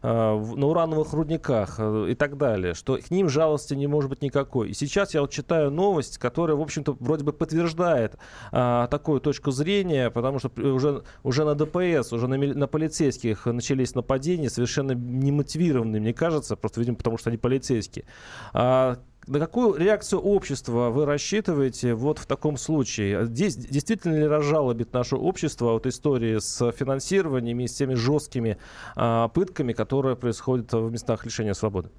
на 0.02 0.66
урановых 0.66 1.12
рудниках 1.12 1.80
и 1.80 2.14
так 2.14 2.37
далее, 2.37 2.74
что 2.74 2.98
к 2.98 3.11
ним 3.11 3.28
жалости 3.28 3.74
не 3.74 3.87
может 3.87 4.11
быть 4.11 4.22
никакой. 4.22 4.70
И 4.70 4.74
сейчас 4.74 5.14
я 5.14 5.22
вот 5.22 5.30
читаю 5.30 5.70
новость, 5.70 6.18
которая, 6.18 6.57
в 6.57 6.61
общем-то, 6.61 6.96
вроде 7.00 7.24
бы 7.24 7.33
подтверждает 7.33 8.16
э, 8.52 8.88
такую 8.90 9.20
точку 9.20 9.50
зрения, 9.50 10.11
потому 10.11 10.38
что 10.38 10.50
уже, 10.57 11.04
уже 11.22 11.44
на 11.44 11.54
ДПС, 11.54 12.12
уже 12.12 12.28
на, 12.28 12.37
на 12.37 12.66
полицейских 12.66 13.46
начались 13.46 13.94
нападения, 13.94 14.50
совершенно 14.50 14.92
немотивированные, 14.92 16.00
мне 16.00 16.12
кажется, 16.12 16.34
кажется, 16.35 16.57
просто, 16.57 16.81
видимо, 16.81 16.97
потому 16.97 17.18
что 17.18 17.31
они 17.31 17.38
полицейские. 17.38 18.05
А, 18.53 18.99
на 19.27 19.38
какую 19.38 19.77
реакцию 19.77 20.20
общества 20.20 20.90
вы 20.90 21.07
рассчитываете 21.07 21.94
вот 21.94 22.18
в 22.18 22.27
таком 22.27 22.57
случае? 22.57 23.27
Здесь 23.27 23.57
действительно 23.57 24.14
ли 24.14 24.27
разжалобит 24.27 24.92
наше 24.92 25.16
общество 25.16 25.73
вот 25.73 25.87
истории 25.87 26.38
с 26.38 26.73
финансированием 26.73 27.61
и 27.61 27.66
с 27.66 27.75
теми 27.75 27.94
жесткими 27.94 28.59
а, 28.97 29.29
пытками, 29.29 29.73
которые 29.73 30.16
происходят 30.16 30.73
в 30.73 30.90
местах 30.90 31.25
лишения 31.25 31.55
свободы? 31.55 31.90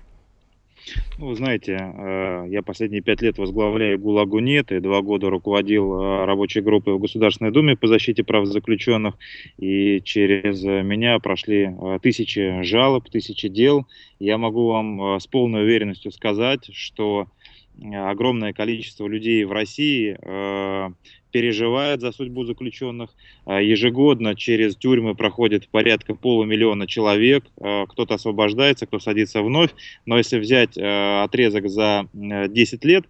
Ну, 1.18 1.28
вы 1.28 1.36
знаете, 1.36 1.78
э, 1.80 2.46
я 2.50 2.62
последние 2.62 3.02
пять 3.02 3.22
лет 3.22 3.38
возглавляю 3.38 3.98
ГУЛАГу 4.00 4.40
НЕТ 4.40 4.72
и 4.72 4.80
два 4.80 5.02
года 5.02 5.30
руководил 5.30 5.94
э, 5.94 6.26
рабочей 6.26 6.62
группой 6.62 6.94
в 6.94 7.00
Государственной 7.00 7.52
Думе 7.52 7.76
по 7.76 7.88
защите 7.88 8.24
прав 8.24 8.46
заключенных. 8.46 9.16
И 9.58 10.02
через 10.02 10.64
меня 10.64 11.20
прошли 11.20 11.70
э, 11.70 12.00
тысячи 12.02 12.62
жалоб, 12.64 13.10
тысячи 13.10 13.48
дел. 13.48 13.88
Я 14.20 14.38
могу 14.38 14.68
вам 14.68 15.20
с 15.20 15.28
полной 15.28 15.64
уверенностью 15.64 16.12
сказать, 16.12 16.70
что 16.74 17.28
огромное 17.94 18.54
количество 18.54 19.08
людей 19.08 19.44
в 19.44 19.52
России 19.52 20.18
переживает 21.36 22.00
за 22.00 22.14
судьбу 22.14 22.46
заключенных. 22.46 23.10
А, 23.46 23.62
ежегодно 23.62 24.36
через 24.36 24.78
тюрьмы 24.78 25.16
проходит 25.16 25.68
порядка 25.68 26.16
полумиллиона 26.16 26.88
человек. 26.88 27.44
А, 27.60 27.88
кто-то 27.88 28.14
освобождается, 28.14 28.86
кто 28.86 29.00
садится 29.00 29.42
вновь. 29.42 29.72
Но 30.06 30.18
если 30.18 30.40
взять 30.40 30.78
а, 30.78 31.26
отрезок 31.26 31.68
за 31.68 32.08
10 32.14 32.86
лет, 32.86 33.04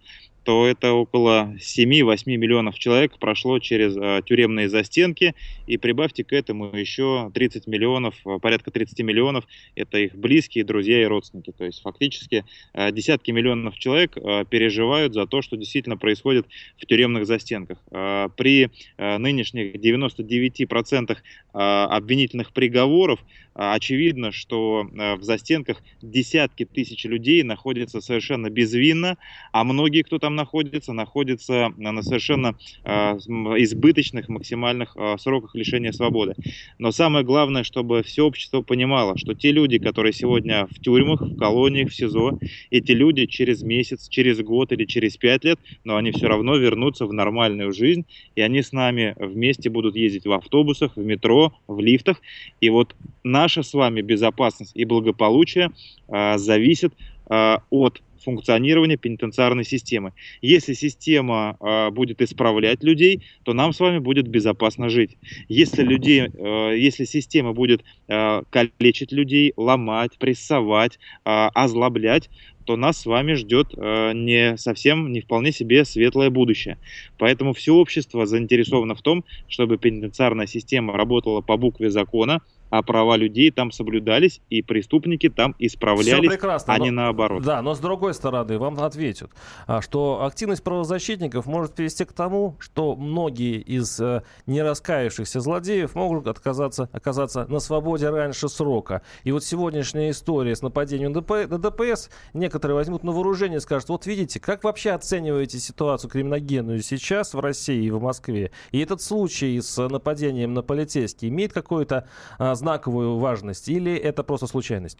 то 0.46 0.64
это 0.64 0.92
около 0.92 1.56
7-8 1.58 2.36
миллионов 2.36 2.78
человек 2.78 3.18
прошло 3.18 3.58
через 3.58 3.96
э, 3.96 4.22
тюремные 4.24 4.68
застенки, 4.68 5.34
и 5.66 5.76
прибавьте 5.76 6.22
к 6.22 6.32
этому 6.32 6.66
еще 6.72 7.32
30 7.34 7.66
миллионов, 7.66 8.14
э, 8.24 8.38
порядка 8.40 8.70
30 8.70 9.00
миллионов, 9.00 9.44
это 9.74 9.98
их 9.98 10.14
близкие, 10.14 10.64
друзья 10.64 11.02
и 11.02 11.04
родственники. 11.04 11.50
То 11.50 11.64
есть 11.64 11.82
фактически 11.82 12.44
э, 12.74 12.92
десятки 12.92 13.32
миллионов 13.32 13.76
человек 13.76 14.16
э, 14.16 14.44
переживают 14.48 15.14
за 15.14 15.26
то, 15.26 15.42
что 15.42 15.56
действительно 15.56 15.96
происходит 15.96 16.46
в 16.80 16.86
тюремных 16.86 17.26
застенках. 17.26 17.78
Э, 17.90 18.28
при 18.36 18.70
э, 18.98 19.18
нынешних 19.18 19.74
99% 19.74 21.10
э, 21.10 21.16
обвинительных 21.58 22.52
приговоров 22.52 23.20
э, 23.20 23.24
очевидно, 23.54 24.30
что 24.30 24.86
э, 24.86 25.14
в 25.16 25.22
застенках 25.22 25.82
десятки 26.02 26.66
тысяч 26.66 27.04
людей 27.04 27.42
находятся 27.42 28.02
совершенно 28.02 28.50
безвинно, 28.50 29.16
а 29.52 29.64
многие, 29.64 30.02
кто 30.02 30.18
там 30.18 30.34
находится, 30.34 30.92
находится 30.92 31.72
на 31.78 32.02
совершенно 32.02 32.58
э, 32.84 32.90
избыточных 32.90 34.28
максимальных 34.28 34.96
сроках 35.18 35.54
лишения 35.54 35.92
свободы. 35.92 36.34
Но 36.78 36.92
самое 36.92 37.24
главное, 37.24 37.64
чтобы 37.64 38.02
все 38.02 38.26
общество 38.26 38.60
понимало, 38.60 39.16
что 39.16 39.34
те 39.34 39.50
люди, 39.50 39.78
которые 39.78 40.12
сегодня 40.12 40.66
в 40.66 40.78
тюрьмах, 40.80 41.22
в 41.22 41.36
колониях, 41.38 41.90
в 41.90 41.94
СИЗО, 41.94 42.38
эти 42.70 42.92
люди 42.92 43.26
через 43.26 43.62
месяц, 43.62 44.08
через 44.08 44.40
год 44.40 44.72
или 44.72 44.84
через 44.84 45.16
пять 45.16 45.44
лет, 45.44 45.58
но 45.84 45.96
они 45.96 46.12
все 46.12 46.26
равно 46.26 46.56
вернутся 46.56 47.06
в 47.06 47.12
нормальную 47.12 47.72
жизнь, 47.72 48.04
и 48.34 48.42
они 48.42 48.62
с 48.62 48.72
нами 48.72 49.14
вместе 49.18 49.70
будут 49.70 49.96
ездить 49.96 50.26
в 50.26 50.32
автобусах, 50.32 50.96
в 50.96 51.04
метро, 51.04 51.45
в 51.66 51.80
лифтах. 51.80 52.20
И 52.60 52.70
вот 52.70 52.94
наша 53.24 53.62
с 53.62 53.74
вами 53.74 54.00
безопасность 54.00 54.72
и 54.74 54.84
благополучие 54.84 55.70
э, 56.08 56.38
зависит 56.38 56.92
э, 57.28 57.58
от 57.70 58.02
функционирования 58.22 58.96
пенитенциарной 58.96 59.64
системы. 59.64 60.12
Если 60.42 60.74
система 60.74 61.56
э, 61.60 61.90
будет 61.90 62.20
исправлять 62.22 62.82
людей, 62.82 63.22
то 63.42 63.52
нам 63.52 63.72
с 63.72 63.80
вами 63.80 63.98
будет 63.98 64.28
безопасно 64.28 64.88
жить. 64.88 65.16
Если, 65.48 65.82
людей, 65.82 66.28
э, 66.32 66.74
если 66.76 67.04
система 67.04 67.52
будет 67.52 67.84
э, 68.08 68.42
калечить 68.50 69.12
людей, 69.12 69.52
ломать, 69.56 70.18
прессовать, 70.18 70.98
э, 71.24 71.48
озлоблять, 71.54 72.30
то 72.66 72.76
нас 72.76 73.00
с 73.00 73.06
вами 73.06 73.34
ждет 73.34 73.72
э, 73.76 74.12
не 74.12 74.58
совсем, 74.58 75.12
не 75.12 75.20
вполне 75.20 75.52
себе 75.52 75.84
светлое 75.84 76.30
будущее. 76.30 76.78
Поэтому 77.16 77.54
все 77.54 77.72
общество 77.74 78.26
заинтересовано 78.26 78.94
в 78.94 79.02
том, 79.02 79.24
чтобы 79.48 79.78
пенитенциарная 79.78 80.46
система 80.46 80.92
работала 80.94 81.40
по 81.40 81.56
букве 81.56 81.90
закона, 81.90 82.42
а 82.70 82.82
права 82.82 83.16
людей 83.16 83.50
там 83.50 83.70
соблюдались, 83.70 84.40
и 84.50 84.62
преступники 84.62 85.28
там 85.28 85.54
исправлялись, 85.58 86.28
прекрасно, 86.28 86.74
а 86.74 86.78
но, 86.78 86.84
не 86.84 86.90
наоборот. 86.90 87.42
Да, 87.42 87.62
но 87.62 87.74
с 87.74 87.78
другой 87.78 88.14
стороны, 88.14 88.58
вам 88.58 88.78
ответят, 88.80 89.30
а, 89.66 89.80
что 89.80 90.24
активность 90.24 90.62
правозащитников 90.62 91.46
может 91.46 91.74
привести 91.74 92.04
к 92.04 92.12
тому, 92.12 92.56
что 92.58 92.96
многие 92.96 93.60
из 93.60 94.00
э, 94.00 94.22
нераскаявшихся 94.46 95.40
злодеев 95.40 95.94
могут 95.94 96.26
отказаться, 96.26 96.88
оказаться 96.92 97.46
на 97.48 97.60
свободе 97.60 98.10
раньше 98.10 98.48
срока. 98.48 99.02
И 99.24 99.32
вот 99.32 99.44
сегодняшняя 99.44 100.10
история 100.10 100.56
с 100.56 100.62
нападением 100.62 101.12
на 101.12 101.20
ДПС, 101.58 102.10
некоторые 102.34 102.74
возьмут 102.74 103.04
на 103.04 103.12
вооружение 103.12 103.58
и 103.58 103.60
скажут, 103.60 103.88
вот 103.88 104.06
видите, 104.06 104.40
как 104.40 104.64
вообще 104.64 104.90
оцениваете 104.90 105.58
ситуацию 105.58 106.10
криминогенную 106.10 106.82
сейчас 106.82 107.34
в 107.34 107.40
России 107.40 107.84
и 107.84 107.90
в 107.90 108.02
Москве? 108.02 108.50
И 108.72 108.80
этот 108.80 109.00
случай 109.00 109.60
с 109.60 109.88
нападением 109.88 110.54
на 110.54 110.62
полицейский 110.62 111.28
имеет 111.28 111.52
какое-то 111.52 112.08
а, 112.38 112.55
знаковую 112.56 113.18
важность 113.18 113.68
или 113.68 113.94
это 113.94 114.22
просто 114.24 114.46
случайность? 114.46 114.98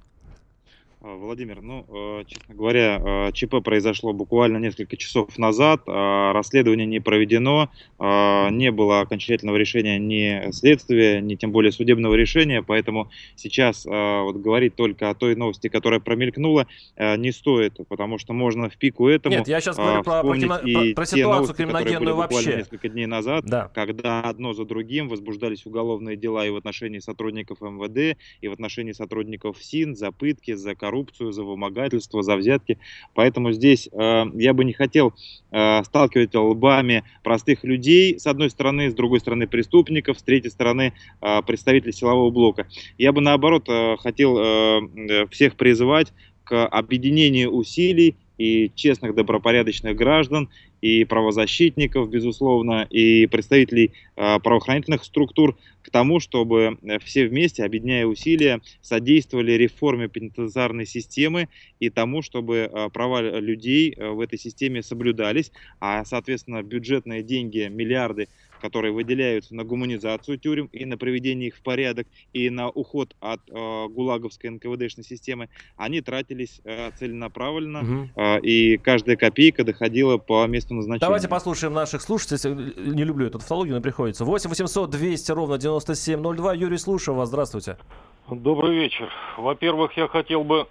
А, 1.03 1.15
Владимир, 1.15 1.61
ну, 1.61 1.85
э, 1.89 2.25
честно 2.27 2.55
говоря, 2.55 3.01
э, 3.29 3.33
ЧП 3.33 3.63
произошло 3.63 4.13
буквально 4.13 4.57
несколько 4.57 4.97
часов 4.97 5.37
назад, 5.37 5.83
а 5.87 6.33
расследование 6.33 6.87
не 6.87 7.01
проведено, 7.01 7.69
а, 7.99 8.49
не 8.51 8.71
было 8.71 9.01
окончательного 9.01 9.57
решения 9.57 9.99
ни 9.99 10.51
следствия, 10.53 11.21
ни 11.21 11.35
тем 11.35 11.53
более 11.53 11.71
судебного 11.71 12.15
решения, 12.15 12.63
поэтому 12.63 13.11
сейчас 13.35 13.85
вот 13.87 14.37
говорить 14.37 14.75
только 14.75 15.11
о 15.11 15.15
той 15.15 15.37
новости, 15.37 15.69
которая 15.69 16.01
промелькнула, 16.01 16.67
не 16.97 17.33
стоит, 17.33 17.79
потому 17.89 18.19
что 18.19 18.33
можно 18.33 18.69
в 18.69 18.77
пику 18.77 19.09
этому 19.09 19.37
Нет, 19.37 19.49
я 19.49 19.61
сейчас 19.61 19.77
говорю 19.77 20.03
про, 20.03 20.23
про, 20.23 20.35
и 20.35 20.47
про, 20.47 20.95
про 20.95 21.07
ситуацию 21.07 21.29
новости, 21.29 21.57
криминогенную 21.57 22.17
вообще. 22.17 22.57
несколько 22.57 22.89
дней 22.89 23.07
назад, 23.07 23.45
да. 23.45 23.71
когда 23.75 24.23
одно 24.23 24.55
за 24.55 24.65
другим 24.65 25.09
возбуждались 25.09 25.67
уголовные 25.67 26.17
дела 26.17 26.47
и 26.47 26.51
в 26.51 26.57
отношении 26.57 26.99
сотрудников 26.99 27.61
МВД, 27.61 28.19
и 28.41 28.49
в 28.49 28.53
отношении 28.53 28.93
сотрудников 28.93 29.63
СИН 29.63 29.97
за 29.97 30.13
пытки, 30.13 30.55
за 30.55 30.75
коррупцию, 30.87 31.33
за 31.33 31.43
вымогательство, 31.43 32.23
за 32.23 32.37
взятки. 32.37 32.79
Поэтому 33.15 33.53
здесь 33.53 33.89
э, 33.93 34.25
я 34.35 34.55
бы 34.55 34.65
не 34.65 34.73
хотел 34.73 35.15
э, 35.51 35.83
сталкивать 35.83 36.35
лбами 36.35 37.03
простых 37.25 37.65
людей, 37.65 38.21
с 38.21 38.27
одной 38.27 38.51
стороны, 38.51 38.91
с 38.91 38.95
другой 38.95 39.19
стороны 39.19 39.49
преступников, 39.49 40.19
с 40.19 40.23
третьей 40.23 40.51
стороны 40.51 40.93
э, 41.21 41.43
представителей 41.43 41.93
силового 41.93 42.31
блока. 42.31 42.69
Я 42.99 43.13
бы 43.13 43.21
наоборот 43.21 43.69
э, 43.69 43.97
хотел 43.99 44.39
э, 44.39 45.27
всех 45.31 45.57
призывать 45.57 46.13
к 46.45 46.65
объединению 46.65 47.51
усилий 47.51 48.15
и 48.39 48.71
честных 48.77 49.15
добропорядочных 49.17 49.97
граждан, 49.97 50.51
и 50.81 51.05
правозащитников, 51.05 52.11
безусловно, 52.11 52.87
и 52.91 53.27
представителей 53.27 53.93
э, 54.17 54.39
правоохранительных 54.41 55.05
структур 55.05 55.57
к 55.83 55.91
тому, 55.91 56.21
чтобы 56.21 56.79
э, 56.83 56.99
все 56.99 57.27
вместе, 57.27 57.65
объединяя 57.65 58.07
усилия, 58.07 58.61
содействовали 58.83 59.53
реформе 59.53 60.09
пенитенциарной 60.09 60.87
системы 60.87 61.49
и 61.81 61.91
тому, 61.91 62.23
чтобы 62.23 62.71
э, 62.73 62.89
права 62.93 63.23
людей 63.23 63.95
э, 63.97 64.09
в 64.11 64.21
этой 64.21 64.39
системе 64.39 64.83
соблюдались, 64.83 65.53
а, 65.81 66.05
соответственно, 66.05 66.63
бюджетные 66.63 67.23
деньги, 67.23 67.69
миллиарды 67.71 68.29
которые 68.61 68.93
выделяются 68.93 69.55
на 69.55 69.65
гуманизацию 69.65 70.39
тюрем 70.39 70.67
и 70.73 70.85
на 70.85 70.97
приведение 70.97 71.49
их 71.49 71.57
в 71.57 71.61
порядок, 71.61 72.07
и 72.33 72.51
на 72.51 72.69
уход 72.69 73.15
от 73.21 73.41
э, 73.49 73.87
гулаговской 73.89 74.51
НКВДшной 74.51 75.05
системы, 75.05 75.49
они 75.77 76.01
тратились 76.01 76.61
э, 76.65 76.91
целенаправленно, 76.99 77.81
угу. 77.81 78.11
э, 78.17 78.41
и 78.41 78.77
каждая 78.79 79.17
копейка 79.17 79.65
доходила 79.65 80.19
по 80.19 80.47
месту 80.47 80.66
назначения. 80.71 81.01
Давайте 81.01 81.29
послушаем 81.29 81.73
наших 81.73 82.03
слушателей. 82.03 82.75
Не 82.95 83.05
люблю 83.05 83.27
эту 83.27 83.39
тавтологию, 83.39 83.77
но 83.77 83.81
приходится. 83.81 84.25
8 84.25 84.51
800 84.51 84.91
200 84.91 85.33
ровно 85.33 85.59
9702. 85.59 86.55
Юрий, 86.55 86.79
слушаю 86.79 87.17
вас. 87.17 87.29
Здравствуйте. 87.29 87.77
Добрый 88.29 88.75
вечер. 88.77 89.09
Во-первых, 89.37 89.97
я 89.97 90.09
хотел 90.09 90.43
бы 90.43 90.67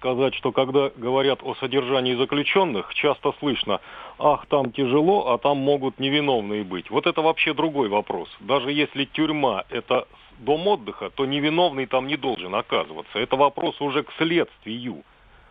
сказать, 0.00 0.34
что 0.34 0.50
когда 0.50 0.90
говорят 0.96 1.40
о 1.42 1.54
содержании 1.54 2.14
заключенных, 2.14 2.92
часто 2.94 3.32
слышно, 3.38 3.80
ах, 4.18 4.46
там 4.46 4.72
тяжело, 4.72 5.32
а 5.32 5.38
там 5.38 5.58
могут 5.58 6.00
невиновные 6.00 6.64
быть. 6.64 6.90
Вот 6.90 7.06
это 7.06 7.20
вообще 7.20 7.52
другой 7.52 7.88
вопрос. 7.88 8.28
Даже 8.40 8.72
если 8.72 9.04
тюрьма– 9.04 9.64
это 9.68 10.08
дом 10.38 10.66
отдыха, 10.66 11.10
то 11.10 11.26
невиновный 11.26 11.86
там 11.86 12.06
не 12.06 12.16
должен 12.16 12.54
оказываться. 12.54 13.18
Это 13.18 13.36
вопрос 13.36 13.80
уже 13.80 14.02
к 14.02 14.12
следствию, 14.16 15.04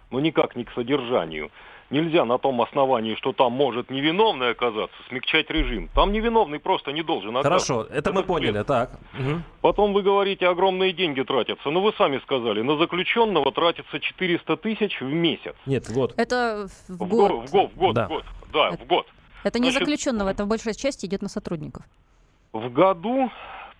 но 0.10 0.20
никак 0.20 0.56
не 0.56 0.64
к 0.64 0.72
содержанию. 0.74 1.52
Нельзя 1.90 2.24
на 2.26 2.38
том 2.38 2.62
основании, 2.62 3.16
что 3.16 3.34
там 3.34 3.52
может 3.54 3.90
невиновный 3.90 4.52
оказаться, 4.52 4.96
смягчать 5.08 5.50
режим. 5.50 5.90
Там 5.96 6.12
невиновный 6.12 6.60
просто 6.60 6.92
не 6.92 7.02
должен 7.02 7.36
оказаться. 7.36 7.74
Хорошо, 7.74 7.88
это, 7.90 7.98
это 8.10 8.14
мы 8.14 8.24
поняли, 8.24 8.64
так. 8.64 8.92
Угу. 9.14 9.42
Потом 9.62 9.94
вы 9.94 10.04
говорите, 10.04 10.48
огромные 10.48 10.94
деньги 10.94 11.24
тратятся. 11.24 11.72
Ну, 11.72 11.82
вы 11.82 11.94
сами 11.98 12.20
сказали, 12.20 12.62
на 12.62 12.78
заключенного 12.78 13.52
тратится 13.52 14.00
400 14.00 14.58
тысяч 14.58 15.02
в 15.02 15.12
месяц. 15.12 15.56
Нет, 15.66 15.88
в 15.88 15.94
год. 15.94 16.14
Это 16.18 16.68
в 16.88 17.08
год. 17.08 17.48
В 17.48 17.52
год, 17.52 17.72
в 17.74 17.78
год, 17.78 17.96
да. 17.96 18.06
в 18.06 18.10
год. 18.10 18.24
Да, 18.54 18.70
это, 18.70 18.84
в 18.84 18.88
год. 18.88 19.08
Это 19.44 19.60
не 19.60 19.72
Значит, 19.72 19.88
заключенного, 19.88 20.30
это 20.30 20.46
в 20.46 20.48
большей 20.48 20.76
части 20.76 21.06
идет 21.06 21.22
на 21.22 21.30
сотрудников. 21.30 21.84
В 22.52 22.72
году 22.72 23.32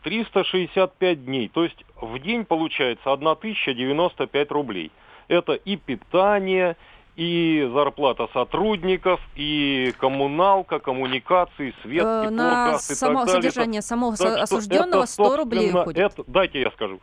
365 0.04 1.26
дней, 1.26 1.50
то 1.50 1.64
есть 1.64 1.84
в 2.00 2.18
день 2.20 2.46
получается 2.46 3.12
1095 3.12 4.52
рублей. 4.52 4.92
Это 5.28 5.54
и 5.54 5.76
питание, 5.76 6.76
и 7.20 7.70
зарплата 7.74 8.30
сотрудников, 8.32 9.20
и 9.36 9.94
коммуналка, 10.00 10.80
коммуникации, 10.80 11.76
свет, 11.82 12.06
э, 12.06 12.22
тепло, 12.24 12.38
На 12.38 12.72
газ 12.72 12.90
и 12.90 12.96
само 12.96 13.20
так 13.20 13.28
далее. 13.28 13.42
содержание 13.42 13.82
самого 13.82 14.16
так 14.16 14.40
осужденного 14.40 15.04
это, 15.04 15.12
100 15.12 15.36
рублей 15.36 15.70
уходит. 15.70 15.98
Это, 15.98 16.24
дайте 16.28 16.62
я 16.62 16.72
скажу. 16.72 17.02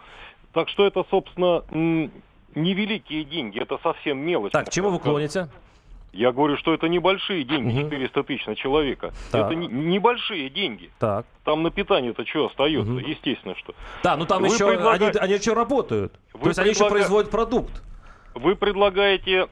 Так 0.55 0.71
что 0.71 0.87
это, 0.87 1.05
собственно, 1.11 1.63
невеликие 2.55 3.25
деньги, 3.25 3.61
это 3.61 3.79
совсем 3.83 4.19
мелочь. 4.19 4.53
Так, 4.53 4.71
чему 4.71 4.89
вы 4.89 5.01
клоните? 5.01 5.51
Я 6.15 6.33
говорю, 6.33 6.57
что 6.57 6.73
это 6.73 6.89
небольшие 6.89 7.45
деньги, 7.45 7.79
угу. 7.79 7.91
400 7.91 8.23
тысяч 8.25 8.47
на 8.47 8.57
человека. 8.57 9.13
Так. 9.31 9.45
Это 9.45 9.55
не, 9.55 9.67
небольшие 9.67 10.49
деньги. 10.49 10.91
Так. 10.99 11.27
Там 11.45 11.63
на 11.63 11.71
питание-то 11.71 12.25
что 12.25 12.47
остается? 12.47 12.91
Угу. 12.91 13.01
Естественно, 13.01 13.55
что. 13.55 13.75
Да, 14.03 14.17
ну 14.17 14.25
там 14.25 14.41
Вы 14.41 14.49
еще 14.49 14.67
предлага... 14.67 15.09
они, 15.09 15.19
они 15.19 15.35
еще 15.35 15.53
работают. 15.53 16.15
Вы 16.33 16.41
То 16.41 16.49
есть 16.49 16.57
предлага... 16.57 16.63
они 16.63 16.71
еще 16.71 16.89
производят 16.89 17.31
продукт. 17.31 17.83
Вы 18.35 18.57
предлагаете 18.57 19.49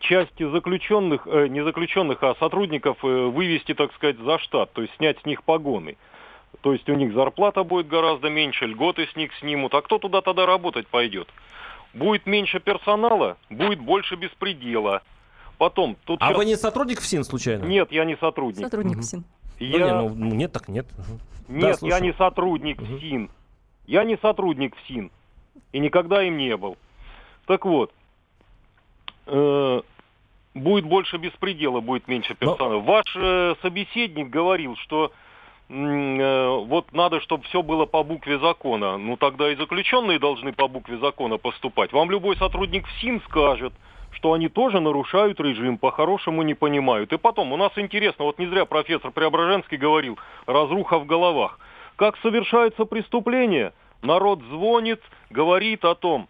части 0.00 0.50
заключенных, 0.50 1.26
э, 1.26 1.46
не 1.46 1.62
заключенных, 1.62 2.22
а 2.22 2.34
сотрудников 2.40 2.98
э, 3.04 3.06
вывести, 3.06 3.74
так 3.74 3.92
сказать, 3.94 4.18
за 4.18 4.38
штат, 4.38 4.72
то 4.72 4.82
есть 4.82 4.94
снять 4.96 5.20
с 5.20 5.24
них 5.24 5.44
погоны. 5.44 5.96
То 6.62 6.72
есть 6.72 6.88
у 6.88 6.94
них 6.94 7.12
зарплата 7.14 7.62
будет 7.62 7.86
гораздо 7.86 8.28
меньше, 8.28 8.66
льготы 8.66 9.06
с 9.06 9.16
них 9.16 9.32
снимут. 9.38 9.74
А 9.74 9.82
кто 9.82 9.98
туда 9.98 10.20
тогда 10.20 10.46
работать 10.46 10.86
пойдет? 10.88 11.28
Будет 11.94 12.26
меньше 12.26 12.58
персонала, 12.60 13.36
будет 13.50 13.80
больше 13.80 14.16
беспредела. 14.16 15.02
Потом, 15.58 15.96
тут 16.04 16.20
а 16.20 16.28
сейчас... 16.28 16.38
вы 16.38 16.44
не 16.44 16.56
сотрудник 16.56 17.00
ФСИН 17.00 17.22
случайно? 17.22 17.64
Нет, 17.64 17.92
я 17.92 18.04
не 18.04 18.16
сотрудник. 18.16 18.64
Сотрудник 18.64 18.96
угу. 18.96 19.02
ФСИН. 19.02 19.24
Я... 19.60 19.78
Ну, 19.78 19.84
не, 19.84 19.92
ну, 19.92 20.14
ну, 20.14 20.34
нет, 20.34 20.52
так 20.52 20.68
нет. 20.68 20.86
Нет, 21.46 21.78
да, 21.80 21.86
я 21.86 22.00
не 22.00 22.12
сотрудник 22.14 22.80
угу. 22.80 22.96
ФСИН. 22.96 23.30
Я 23.86 24.02
не 24.02 24.16
сотрудник 24.16 24.74
ФСИН. 24.76 25.12
И 25.72 25.78
никогда 25.78 26.22
им 26.22 26.36
не 26.36 26.56
был. 26.56 26.76
Так 27.46 27.64
вот, 27.64 27.90
э, 27.90 27.94
будет 30.54 30.84
больше 30.84 31.16
беспредела, 31.16 31.80
будет 31.80 32.08
меньше 32.08 32.34
персонала. 32.34 32.74
Но... 32.74 32.80
Ваш 32.80 33.16
э, 33.16 33.54
собеседник 33.62 34.28
говорил, 34.28 34.76
что 34.76 35.12
э, 35.68 36.64
вот 36.66 36.92
надо, 36.92 37.20
чтобы 37.20 37.44
все 37.44 37.62
было 37.62 37.86
по 37.86 38.02
букве 38.02 38.38
закона. 38.38 38.98
Ну 38.98 39.16
тогда 39.16 39.50
и 39.50 39.56
заключенные 39.56 40.18
должны 40.18 40.52
по 40.52 40.68
букве 40.68 40.98
закона 40.98 41.38
поступать. 41.38 41.92
Вам 41.92 42.10
любой 42.10 42.36
сотрудник 42.36 42.86
ФСИН 42.86 43.22
скажет, 43.28 43.72
что 44.12 44.34
они 44.34 44.48
тоже 44.48 44.80
нарушают 44.80 45.40
режим, 45.40 45.78
по-хорошему 45.78 46.42
не 46.42 46.54
понимают. 46.54 47.12
И 47.12 47.18
потом, 47.18 47.52
у 47.52 47.56
нас 47.56 47.72
интересно, 47.76 48.26
вот 48.26 48.38
не 48.38 48.46
зря 48.46 48.66
профессор 48.66 49.10
Преображенский 49.10 49.78
говорил, 49.78 50.18
разруха 50.46 50.98
в 50.98 51.06
головах. 51.06 51.58
Как 51.96 52.16
совершается 52.18 52.84
преступление? 52.84 53.72
Народ 54.02 54.40
звонит, 54.50 55.00
говорит 55.30 55.84
о 55.84 55.94
том, 55.94 56.28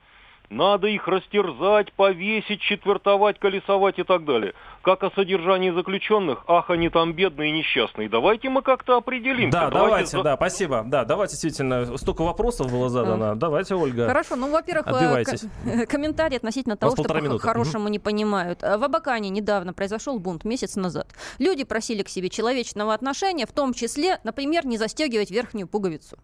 надо 0.50 0.88
их 0.88 1.08
растерзать, 1.08 1.92
повесить, 1.92 2.60
четвертовать, 2.60 3.38
колесовать 3.38 3.98
и 3.98 4.02
так 4.02 4.24
далее. 4.24 4.54
Как 4.82 5.02
о 5.02 5.10
содержании 5.10 5.70
заключенных, 5.70 6.44
ах, 6.46 6.70
они 6.70 6.88
там 6.88 7.12
бедные 7.12 7.50
и 7.50 7.58
несчастные. 7.58 8.08
Давайте 8.08 8.48
мы 8.48 8.62
как-то 8.62 8.96
определимся. 8.96 9.52
Да, 9.52 9.70
давайте, 9.70 10.12
давайте 10.12 10.22
да, 10.22 10.36
спасибо. 10.36 10.82
Да, 10.86 11.04
давайте 11.04 11.32
действительно, 11.32 11.96
столько 11.96 12.22
вопросов 12.22 12.70
было 12.70 12.88
задано. 12.88 13.30
А. 13.30 13.34
Давайте, 13.34 13.74
Ольга. 13.74 14.06
Хорошо, 14.06 14.36
ну, 14.36 14.50
во-первых, 14.50 14.86
э, 14.86 15.86
комментарий 15.86 16.36
относительно 16.36 16.76
того, 16.76 16.96
что 16.96 17.04
по-хорошему 17.04 17.88
не 17.88 17.98
понимают. 17.98 18.62
Э, 18.62 18.76
в 18.76 18.84
Абакане 18.84 19.30
недавно 19.30 19.72
произошел 19.72 20.18
бунт, 20.18 20.44
месяц 20.44 20.76
назад. 20.76 21.08
Люди 21.38 21.64
просили 21.64 22.02
к 22.02 22.08
себе 22.08 22.28
человечного 22.28 22.94
отношения, 22.94 23.46
в 23.46 23.52
том 23.52 23.72
числе, 23.74 24.18
например, 24.24 24.66
не 24.66 24.78
застегивать 24.78 25.30
верхнюю 25.30 25.66
пуговицу 25.68 26.18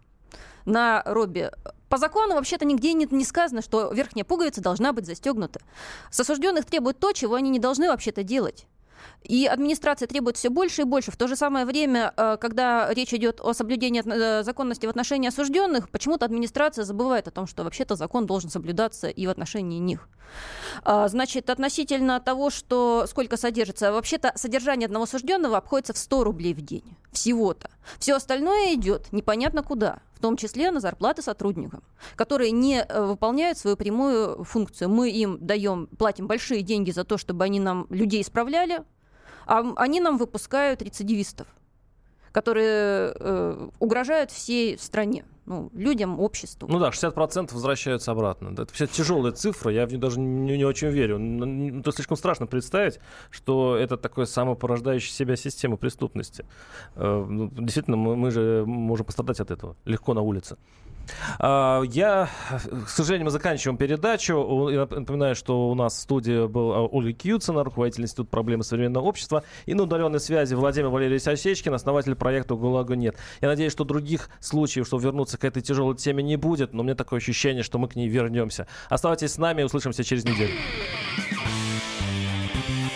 на 0.65 1.03
робе. 1.05 1.51
По 1.89 1.97
закону 1.97 2.35
вообще-то 2.35 2.65
нигде 2.65 2.93
не, 2.93 3.07
не 3.09 3.25
сказано, 3.25 3.61
что 3.61 3.91
верхняя 3.91 4.23
пуговица 4.23 4.61
должна 4.61 4.93
быть 4.93 5.05
застегнута. 5.05 5.59
С 6.11 6.19
осужденных 6.19 6.65
требуют 6.65 6.99
то, 6.99 7.11
чего 7.13 7.35
они 7.35 7.49
не 7.49 7.59
должны 7.59 7.87
вообще-то 7.87 8.23
делать. 8.23 8.67
И 9.23 9.45
администрация 9.45 10.07
требует 10.07 10.37
все 10.37 10.49
больше 10.49 10.81
и 10.81 10.85
больше. 10.85 11.11
В 11.11 11.17
то 11.17 11.27
же 11.27 11.35
самое 11.35 11.65
время, 11.65 12.13
э, 12.15 12.37
когда 12.39 12.93
речь 12.93 13.13
идет 13.13 13.41
о 13.41 13.53
соблюдении 13.53 14.01
э, 14.05 14.43
законности 14.43 14.85
в 14.85 14.89
отношении 14.89 15.27
осужденных, 15.27 15.89
почему-то 15.89 16.25
администрация 16.25 16.85
забывает 16.85 17.27
о 17.27 17.31
том, 17.31 17.47
что 17.47 17.63
вообще-то 17.63 17.95
закон 17.95 18.25
должен 18.25 18.49
соблюдаться 18.49 19.09
и 19.09 19.27
в 19.27 19.29
отношении 19.29 19.79
них. 19.79 20.07
А, 20.83 21.07
значит, 21.07 21.49
относительно 21.49 22.19
того, 22.19 22.49
что 22.49 23.05
сколько 23.07 23.35
содержится, 23.35 23.91
вообще-то 23.91 24.31
содержание 24.35 24.85
одного 24.85 25.03
осужденного 25.03 25.57
обходится 25.57 25.93
в 25.93 25.97
100 25.97 26.23
рублей 26.23 26.53
в 26.53 26.61
день. 26.61 26.95
Всего-то. 27.11 27.69
Все 27.97 28.15
остальное 28.15 28.73
идет 28.73 29.11
непонятно 29.11 29.63
куда 29.63 29.99
в 30.19 30.21
том 30.21 30.35
числе 30.35 30.69
на 30.69 30.81
зарплаты 30.81 31.21
сотрудникам, 31.21 31.81
которые 32.17 32.51
не 32.51 32.81
э, 32.81 33.05
выполняют 33.05 33.57
свою 33.57 33.77
прямую 33.77 34.43
функцию. 34.43 34.89
Мы 34.89 35.11
им 35.11 35.37
даем, 35.39 35.87
платим 35.97 36.27
большие 36.27 36.61
деньги 36.61 36.91
за 36.91 37.05
то, 37.05 37.17
чтобы 37.17 37.45
они 37.45 37.61
нам 37.61 37.87
людей 37.89 38.21
исправляли, 38.21 38.83
а 39.45 39.63
они 39.77 40.01
нам 40.01 40.17
выпускают 40.17 40.81
рецидивистов 40.81 41.47
которые 42.31 43.13
э, 43.15 43.69
угрожают 43.79 44.31
всей 44.31 44.77
стране 44.77 45.25
ну, 45.49 45.71
людям, 45.73 46.19
обществу. 46.19 46.67
Ну 46.71 46.79
да, 46.79 46.89
60% 46.89 47.53
возвращаются 47.53 48.11
обратно. 48.11 48.53
Это 48.53 48.71
все 48.71 48.85
тяжелая 48.85 49.31
цифра, 49.31 49.71
я 49.71 49.85
в 49.87 49.89
нее 49.89 49.99
даже 49.99 50.19
не, 50.19 50.57
не 50.57 50.63
очень 50.63 50.89
верю. 50.89 51.79
Это 51.79 51.91
слишком 51.91 52.17
страшно 52.17 52.45
представить, 52.45 52.99
что 53.31 53.75
это 53.75 53.97
такое 53.97 54.25
самопорождающая 54.25 55.11
себя 55.11 55.35
система 55.35 55.75
преступности. 55.75 56.45
Э, 56.95 57.25
ну, 57.27 57.49
действительно, 57.49 57.97
мы, 57.97 58.15
мы 58.15 58.29
же 58.29 58.63
можем 58.65 59.07
пострадать 59.07 59.39
от 59.39 59.49
этого 59.49 59.75
легко 59.85 60.13
на 60.13 60.21
улице. 60.21 60.57
А, 61.39 61.81
я, 61.83 62.29
к 62.85 62.89
сожалению, 62.89 63.25
мы 63.25 63.31
заканчиваем 63.31 63.77
передачу. 63.77 64.69
Напоминаю, 64.69 65.35
что 65.35 65.69
у 65.69 65.75
нас 65.75 65.95
в 65.95 65.99
студии 66.01 66.47
был 66.47 66.73
а, 66.73 66.87
Ольга 66.87 67.13
Кьюцина, 67.13 67.63
руководитель 67.63 68.03
Института 68.03 68.29
проблемы 68.29 68.63
современного 68.63 69.03
общества, 69.03 69.43
и 69.65 69.73
на 69.73 69.83
удаленной 69.83 70.19
связи 70.19 70.53
Владимир 70.53 70.89
Валерьевич 70.89 71.27
Осечкин, 71.27 71.73
основатель 71.73 72.15
проекта 72.15 72.55
«ГУЛАГу 72.55 72.93
нет». 72.93 73.17
Я 73.41 73.47
надеюсь, 73.47 73.71
что 73.71 73.83
других 73.83 74.29
случаев, 74.39 74.87
что 74.87 74.97
вернуться 74.97 75.37
к 75.37 75.45
этой 75.45 75.61
тяжелой 75.61 75.95
теме 75.95 76.23
не 76.23 76.35
будет, 76.35 76.73
но 76.73 76.81
у 76.81 76.83
меня 76.83 76.95
такое 76.95 77.19
ощущение, 77.19 77.63
что 77.63 77.79
мы 77.79 77.87
к 77.87 77.95
ней 77.95 78.07
вернемся. 78.07 78.67
Оставайтесь 78.89 79.33
с 79.33 79.37
нами, 79.37 79.63
услышимся 79.63 80.03
через 80.03 80.25
неделю. 80.25 80.53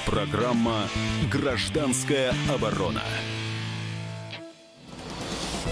Программа 0.05 0.83
«Гражданская 1.31 2.33
оборона». 2.53 3.01